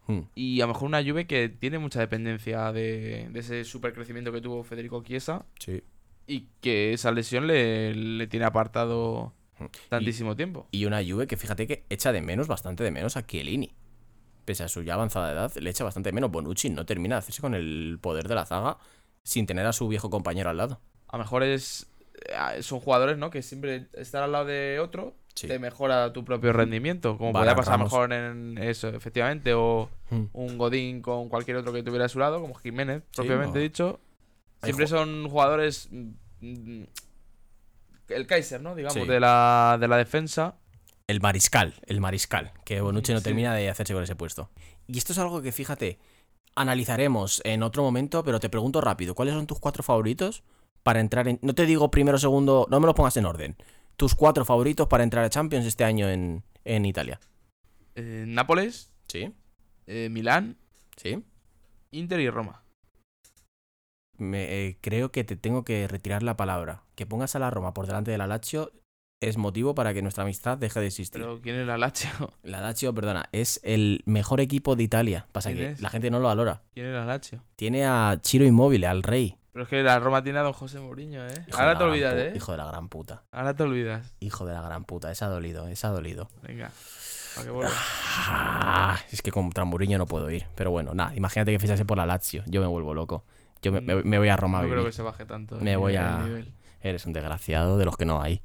[0.06, 0.20] hmm.
[0.34, 4.32] Y a lo mejor una Juve que tiene mucha dependencia de, de ese super crecimiento
[4.32, 5.82] que tuvo Federico Chiesa Sí.
[6.26, 9.66] y que esa lesión le, le tiene apartado Hmm.
[9.88, 10.66] tantísimo tiempo.
[10.70, 13.72] Y una Juve que fíjate que echa de menos, bastante de menos a Chiellini.
[14.44, 16.30] Pese a su ya avanzada edad, le echa bastante menos.
[16.30, 18.78] Bonucci no termina de hacerse con el poder de la zaga
[19.22, 20.80] sin tener a su viejo compañero al lado.
[21.08, 21.86] A lo mejor es
[22.56, 23.30] eh, son jugadores, ¿no?
[23.30, 25.48] Que siempre estar al lado de otro Sí.
[25.48, 27.16] te mejora tu propio rendimiento.
[27.16, 27.90] Como podría pasar Ramos.
[27.90, 29.54] mejor en eso, efectivamente.
[29.54, 30.24] O Hmm.
[30.34, 33.62] un Godín con cualquier otro que tuviera a su lado, como Jiménez, propiamente no.
[33.62, 34.00] dicho.
[34.62, 35.88] Siempre son jugadores.
[35.90, 36.84] mm, mm,
[38.08, 38.74] El Kaiser, ¿no?
[38.74, 39.06] Digamos, Sí.
[39.08, 40.56] de, la, de la defensa.
[41.12, 43.24] El mariscal, el mariscal, que Bonucci no Sí.
[43.24, 44.48] termina de hacerse con ese puesto.
[44.86, 45.98] Y esto es algo que, fíjate,
[46.56, 50.42] analizaremos en otro momento, pero te pregunto rápido, ¿cuáles son tus cuatro favoritos
[50.82, 51.38] para entrar en...
[51.42, 53.56] No te digo primero, segundo, no me lo pongas en orden.
[53.98, 57.20] Tus cuatro favoritos para entrar a Champions este año en, en Italia.
[57.94, 59.34] eh, Nápoles, ¿Sí?
[59.86, 60.56] eh, Milán,
[60.96, 61.22] ¿Sí?
[61.90, 62.62] Inter y Roma.
[64.16, 66.84] Me, eh, creo que te tengo que retirar la palabra.
[66.94, 68.72] Que pongas a la Roma por delante de la Lazio
[69.28, 71.20] es motivo para que nuestra amistad deje de existir.
[71.20, 72.10] Pero ¿quién es la Lazio?
[72.42, 75.26] La Lazio, perdona, es el mejor equipo de Italia.
[75.32, 75.80] Pasa ¿Quién que es?
[75.80, 76.62] la gente no lo valora.
[76.74, 77.42] ¿Quién es la Lazio?
[77.56, 79.36] Tiene a Chiro Immobile, al rey.
[79.52, 81.44] Pero es que la Roma tiene a don José Mourinho, ¿eh?
[81.46, 82.32] Hijo Ahora te olvidas, ¿eh?
[82.34, 83.22] Hijo de la gran puta.
[83.32, 84.14] Ahora te olvidas.
[84.20, 85.10] Hijo de la gran puta.
[85.12, 86.30] Esa ha dolido, esa ha dolido.
[86.42, 86.70] Venga.
[87.36, 87.66] Para que.
[87.66, 90.46] Ah, es que contra Mourinho no puedo ir.
[90.54, 92.42] Pero bueno, nada, imagínate que fichase por la Lazio.
[92.46, 93.24] Yo me vuelvo loco.
[93.62, 94.90] Yo me, me- me voy a Roma a No creo vivir.
[94.90, 95.56] que se baje tanto.
[95.60, 96.52] Me el- voy a- nivel.
[96.80, 98.40] Eres un desgraciado de los que no hay.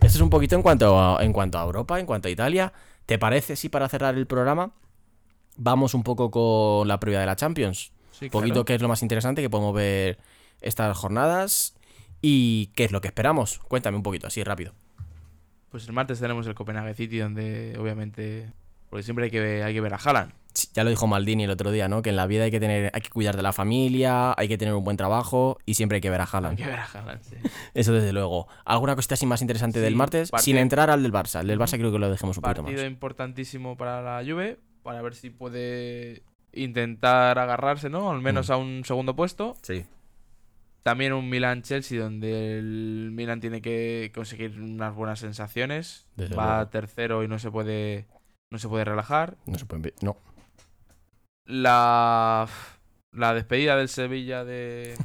[0.00, 2.72] Esto es un poquito en cuanto a, en cuanto a Europa, en cuanto a Italia.
[3.06, 4.72] ¿Te parece si para cerrar el programa
[5.56, 7.92] vamos un poco con la previa de la Champions?
[8.12, 8.64] Sí, Un poquito claro.
[8.64, 10.18] qué es lo más interesante que podemos ver
[10.60, 11.74] estas jornadas
[12.22, 13.58] y qué es lo que esperamos.
[13.68, 14.72] Cuéntame un poquito, así rápido.
[15.70, 18.50] Pues el martes tenemos el Copenhague City, donde obviamente.
[18.88, 20.32] Porque siempre hay que ver, hay que ver a Haaland.
[20.74, 22.02] Ya lo dijo Maldini el otro día, ¿no?
[22.02, 24.56] Que en la vida hay que tener, hay que cuidar de la familia, hay que
[24.58, 26.58] tener un buen trabajo y siempre hay que ver a Hay Haaland.
[26.58, 27.36] que ver a Haaland, sí.
[27.74, 28.48] Eso desde luego.
[28.64, 30.30] ¿Alguna cosita así más interesante del martes?
[30.30, 31.40] partido- Sin entrar al del Barça.
[31.40, 32.90] El del Barça creo que lo dejemos un poquito Partido más.
[32.92, 38.10] importantísimo para la Juve, para ver si puede intentar agarrarse, ¿no?
[38.10, 38.52] Al menos Mm.
[38.52, 39.54] a un segundo puesto.
[39.62, 39.84] Sí.
[40.82, 46.06] También un Milan-Chelsea, donde el Milan tiene que conseguir unas buenas sensaciones.
[46.14, 46.70] Desde Va luego.
[46.70, 48.06] tercero y no se puede
[48.52, 49.36] no se puede relajar.
[49.46, 49.92] No se puede.
[50.00, 50.16] No.
[51.46, 52.46] La,
[53.12, 54.96] la despedida del Sevilla de,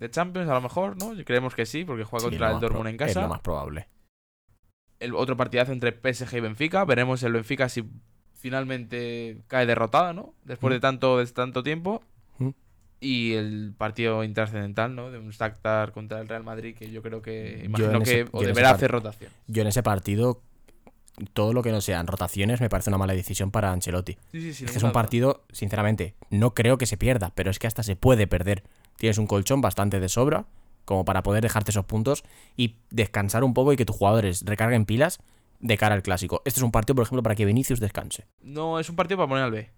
[0.00, 1.12] de Champions, a lo mejor, ¿no?
[1.24, 3.22] Creemos que sí, porque juega Sí, contra el Dortmund en Es casa.
[3.22, 3.88] lo más probable.
[5.00, 6.84] el otro partidazo entre PSG y Benfica.
[6.84, 7.84] Veremos el Benfica si
[8.32, 10.34] finalmente cae derrotada, ¿no?
[10.44, 10.82] Después de Mm.
[10.82, 12.02] tanto, de tanto tiempo.
[12.38, 12.50] Mm.
[13.00, 15.10] Y el partido intrascendental, ¿no?
[15.10, 18.70] De un Shakhtar contra el Real Madrid, que yo creo que imagino que o deberá
[18.70, 19.30] hacer rotación.
[19.46, 20.42] Yo en ese partido,
[21.32, 24.16] todo lo que no sean rotaciones me parece una mala decisión para Ancelotti.
[24.32, 24.64] Sí, sí, sí.
[24.64, 27.82] Es que es un partido, sinceramente, no creo que se pierda, pero es que hasta
[27.82, 28.64] se puede perder.
[28.96, 30.46] Tienes un colchón bastante de sobra,
[30.84, 32.24] como para poder dejarte esos puntos
[32.56, 35.18] y descansar un poco y que tus jugadores recarguen pilas
[35.60, 36.42] de cara al clásico.
[36.44, 38.26] Este es un partido, por ejemplo, para que Vinicius descanse.
[38.42, 39.70] No, es un partido para poner al B.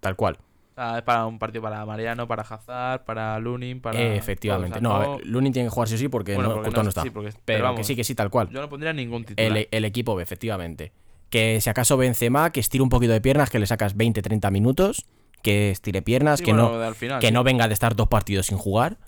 [0.00, 0.38] Tal cual.
[0.76, 3.98] Sea, es para un partido para Mariano, para Hazard, para Lunin, para.
[3.98, 4.78] Eh, efectivamente.
[4.80, 6.88] No, a ver, Lunin tiene que jugar sí o sí porque, bueno, no, porque no
[6.90, 7.02] está.
[7.02, 8.50] sí, porque- pero vamos, que sí, que sí, tal cual.
[8.50, 9.56] Yo no pondría ningún titular.
[9.56, 10.92] El, el equipo B, efectivamente.
[11.30, 15.06] Que si acaso Benzema, que estire un poquito de piernas, que le sacas 20-30 minutos,
[15.42, 17.32] que estire piernas, Sí, que bueno, no al final, que sí.
[17.32, 18.98] no venga de estar dos partidos sin jugar.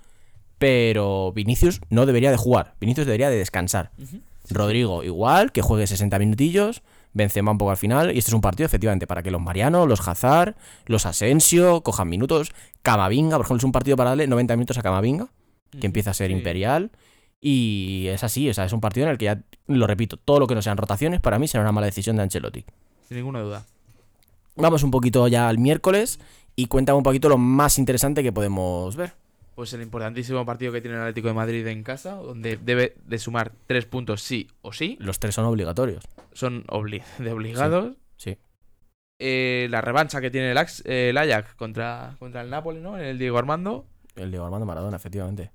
[0.59, 2.75] Pero Vinicius no debería de jugar.
[2.81, 3.91] Vinicius debería de descansar.
[4.51, 6.83] Rodrigo igual, que juegue 60 minutillos.
[7.19, 8.14] Benzema un poco al final.
[8.14, 10.55] Y este es un partido, efectivamente, para que los Mariano, los Hazard,
[10.87, 12.53] los Asensio cojan minutos.
[12.83, 15.29] Camavinga, por ejemplo, es un partido para darle 90 minutos a Camavinga,
[15.79, 16.33] que empieza a ser Sí.
[16.37, 16.91] imperial.
[17.41, 20.41] Y es así, o sea, es un partido en el que ya, lo repito, todo
[20.41, 22.64] lo que no sean rotaciones, para mí será una mala decisión de Ancelotti.
[23.07, 23.64] Sin ninguna duda.
[24.57, 26.19] Vamos un poquito ya al miércoles
[26.57, 29.12] y cuéntame un poquito lo más interesante que podemos ver.
[29.59, 33.19] Pues el importantísimo partido que tiene el Atlético de Madrid en casa, donde debe de
[33.19, 34.97] sumar tres puntos sí o sí.
[35.01, 36.05] Los tres son obligatorios.
[36.33, 37.97] Son obli- de obligados.
[38.17, 38.39] Sí.
[39.19, 42.97] Eh, la revancha que tiene el, Ax- eh, el Ajax contra, contra el Napoli, ¿no?
[42.99, 43.85] En el Diego Armando.
[44.15, 45.51] El Diego Armando Maradona, efectivamente.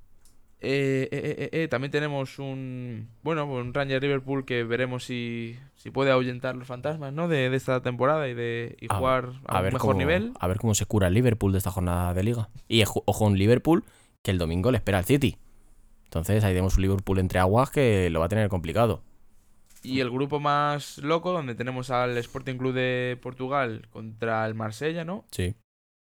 [0.65, 5.57] Eh, eh, eh, eh, eh, también tenemos un bueno un Ranger Liverpool que veremos si,
[5.75, 7.27] si puede ahuyentar los fantasmas ¿no?
[7.27, 9.99] de, de esta temporada y de y A- jugar a, A un ver, mejor cómo,
[9.99, 10.31] nivel.
[10.39, 12.49] a ver cómo se cura el Liverpool de esta jornada de liga.
[12.69, 13.83] Y ojo, un Liverpool
[14.21, 15.37] que el domingo le espera al City.
[16.05, 19.01] Entonces ahí tenemos un Liverpool entre aguas que lo va a tener complicado.
[19.81, 25.03] Y el grupo más loco, donde tenemos al Sporting Club de Portugal contra el Marsella,
[25.03, 25.25] ¿no?
[25.31, 25.55] Sí.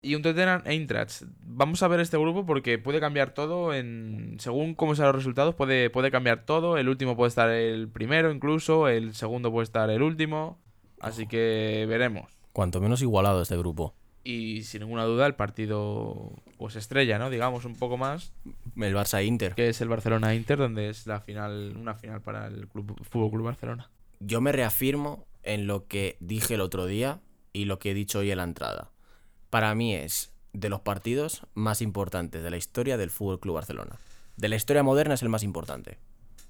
[0.06, 1.22] Y un Tottenham Eintracht.
[1.42, 5.56] Vamos a ver este grupo porque puede cambiar todo en según cómo sean los resultados,
[5.56, 6.78] puede, puede cambiar todo.
[6.78, 10.60] El último puede estar el primero incluso, el segundo puede estar el último.
[11.00, 12.30] Así que veremos.
[12.52, 13.96] Cuanto menos igualado este grupo.
[14.22, 17.28] Y sin ninguna duda el partido pues estrella, ¿no?
[17.28, 18.32] Digamos un poco más,
[18.76, 19.56] El Barça Inter.
[19.56, 23.30] que es el Barcelona Inter, donde es la final, una final para el club, Fútbol
[23.32, 23.90] Club Barcelona.
[24.20, 27.18] Yo me reafirmo en lo que dije el otro día
[27.52, 28.92] y lo que he dicho hoy en la entrada.
[29.50, 33.96] Para mí es de los partidos más importantes de la historia del Fútbol Club Barcelona.
[34.36, 35.98] De la historia moderna es el más importante.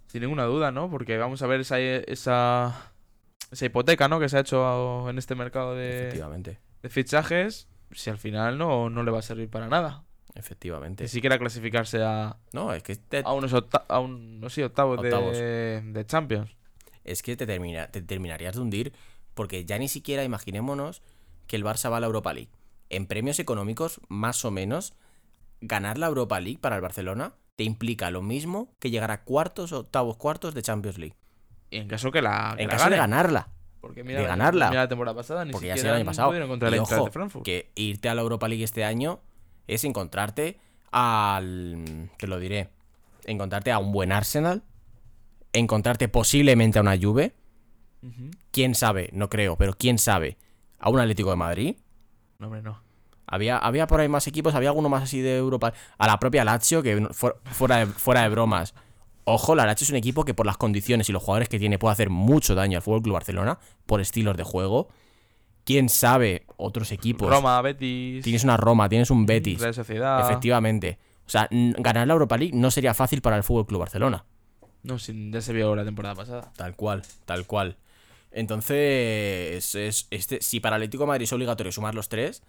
[0.07, 0.91] Sin ninguna duda, ¿no?
[0.91, 2.93] Porque vamos a ver esa, esa,
[3.51, 4.19] esa hipoteca, ¿no?
[4.21, 6.09] Que se ha hecho en este mercado de,
[6.89, 10.05] fichajes, si al final no, no le va a servir para nada.
[10.35, 11.05] Efectivamente.
[11.05, 14.65] Ni siquiera clasificarse a, No, es que te, a unos octa- a un- no sé,
[14.65, 16.55] octavos, de- Champions.
[17.05, 18.93] es que te, termina, te terminarías de hundir
[19.35, 21.03] porque ya ni siquiera imaginémonos
[21.47, 22.51] que el Barça va a la Europa League.
[22.91, 24.95] En premios económicos, más o menos,
[25.61, 29.73] ganar la Europa League para el Barcelona te implica lo mismo que llegar a cuartos
[29.73, 31.17] o octavos cuartos de Champions League.
[31.71, 33.49] Y en caso que la, que En la caso de ganarla.
[33.81, 34.69] Porque mira, de ganarla.
[34.69, 36.29] mira la temporada pasada, ni Porque ya sido el año pasado.
[36.29, 37.45] pudieron contra el Y ojo, de Frankfurt.
[37.45, 39.21] que irte a la Europa League este año
[39.67, 40.59] es encontrarte
[40.93, 42.11] al...
[42.19, 42.69] Te lo diré.
[43.25, 44.63] Encontrarte a un buen Arsenal.
[45.53, 47.35] Encontrarte posiblemente a una Juve.
[48.53, 50.37] Quién sabe, no creo, pero quién sabe.
[50.79, 51.77] A un Atlético de Madrid.
[52.39, 52.81] No, hombre, no.
[53.27, 55.73] Había, había por ahí más equipos, había alguno más así de Europa.
[55.99, 58.75] A la propia Lazio, que fuera de, fuera de bromas.
[59.25, 61.79] Ojo, la Lazio es un equipo que por las condiciones y los jugadores que tiene
[61.79, 64.89] puede hacer mucho daño al Fútbol Club Barcelona por estilos de juego.
[65.65, 67.29] Quién sabe, otros equipos.
[67.29, 69.61] Roma, Betis, Tienes una Roma, tienes un Betis.
[69.61, 70.21] Real Sociedad.
[70.21, 70.99] Efectivamente.
[71.27, 74.25] O sea, ganar la Europa League no sería fácil para el Fútbol Club Barcelona.
[74.85, 76.53] No, sí, ya se vio la temporada pasada.
[76.55, 77.77] Tal cual, tal cual.
[78.37, 82.43] Entonces, es, este, si para Atlético de Madrid es obligatorio sumar los tres,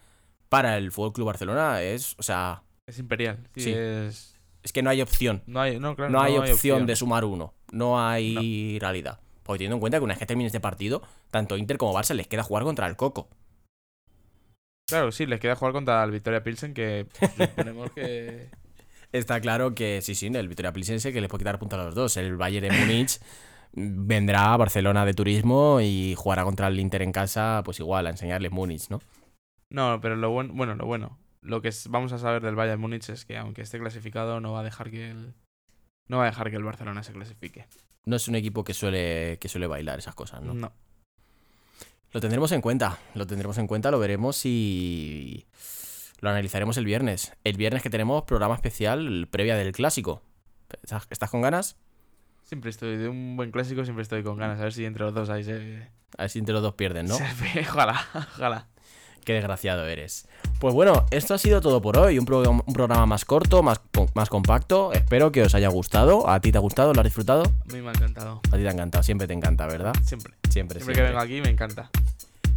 [0.50, 3.38] para el Fútbol Club Barcelona es, o sea, Es imperial.
[3.56, 3.74] Sí, Sí.
[3.74, 5.44] es- es que no hay opción.
[5.46, 7.54] No hay, no, claro, No hay opción de sumar uno.
[7.72, 9.20] No hay realidad.
[9.44, 12.14] Porque teniendo en cuenta que una vez que termine este partido, tanto Inter como Barça
[12.14, 13.30] les queda jugar contra el Coco.
[14.90, 17.08] Claro, sí, les queda jugar contra el Victoria Pilsen, que
[17.38, 18.50] suponemos que.
[19.14, 21.96] Está claro que sí, sí, el Victoria Plisense que les puede quitar puntos a los
[21.96, 22.18] dos.
[22.18, 23.20] El Bayern de Múnich
[23.80, 28.10] vendrá a Barcelona de turismo y jugará contra el Inter en casa, pues igual, a
[28.10, 29.00] enseñarles Múnich, ¿no?
[29.70, 31.20] No, pero lo bueno, bueno, lo bueno.
[31.42, 34.54] Lo que es- vamos a saber del Bayern Múnich es que aunque esté clasificado, no
[34.54, 35.34] va a dejar que el.
[36.08, 37.68] No va a dejar que el Barcelona se clasifique.
[38.06, 40.54] No es un equipo que suele, que suele bailar esas cosas, ¿no?
[40.54, 40.72] No.
[42.14, 45.46] Lo tendremos en cuenta, lo tendremos en cuenta, lo veremos y
[46.22, 47.34] lo analizaremos el viernes.
[47.44, 50.22] El viernes que tenemos programa especial previa del clásico.
[50.82, 51.76] ¿Estás, estás con ganas?
[52.48, 54.60] Siempre estoy de un buen clásico, siempre estoy con ganas.
[54.60, 55.88] A ver si entre los dos ahí se.
[56.18, 57.16] A ver si entre los dos pierden, ¿no?
[57.70, 58.68] Ojalá, ojalá.
[59.26, 60.26] Qué desgraciado eres.
[60.60, 62.18] Pues bueno, esto ha sido todo por hoy.
[62.18, 63.82] Un, programa- un programa más corto, más,
[64.16, 64.94] más compacto.
[64.94, 66.30] Espero que os haya gustado.
[66.30, 66.94] ¿A ti te ha gustado?
[66.94, 67.44] ¿Lo has disfrutado?
[67.44, 68.40] A mí me ha encantado.
[68.50, 69.04] A ti te ha encantado.
[69.04, 69.94] Siempre te encanta, ¿verdad?
[70.06, 70.34] Siempre.
[70.50, 71.90] Siempre, Siempre que vengo aquí me encanta.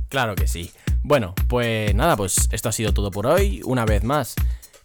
[0.09, 0.71] Claro que sí.
[1.03, 3.63] Bueno, pues nada, pues esto ha sido todo por hoy.
[3.65, 4.37] Una vez más,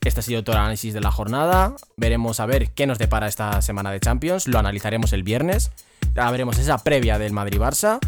[0.05, 1.75] este ha sido todo el análisis de la jornada.
[1.97, 4.47] Veremos a ver qué nos depara esta semana de Champions.
[4.47, 5.71] Lo analizaremos el viernes.
[6.13, 7.99] Ya veremos esa previa del Madrid-Barça.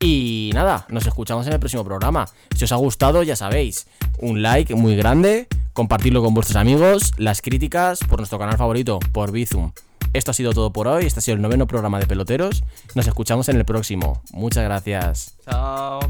[0.00, 2.26] Y nada, nos escuchamos en el próximo programa.
[2.56, 3.86] Si os ha gustado, ya sabéis,
[4.18, 9.30] un like muy grande, compartirlo con vuestros amigos, las críticas por nuestro canal favorito, por
[9.30, 9.72] Bizum.
[10.12, 11.06] Esto ha sido todo por hoy.
[11.06, 12.64] Este ha sido el noveno programa de Peloteros.
[12.94, 14.22] Nos escuchamos en el próximo.
[14.32, 15.36] Muchas gracias.
[15.44, 16.00] Chao.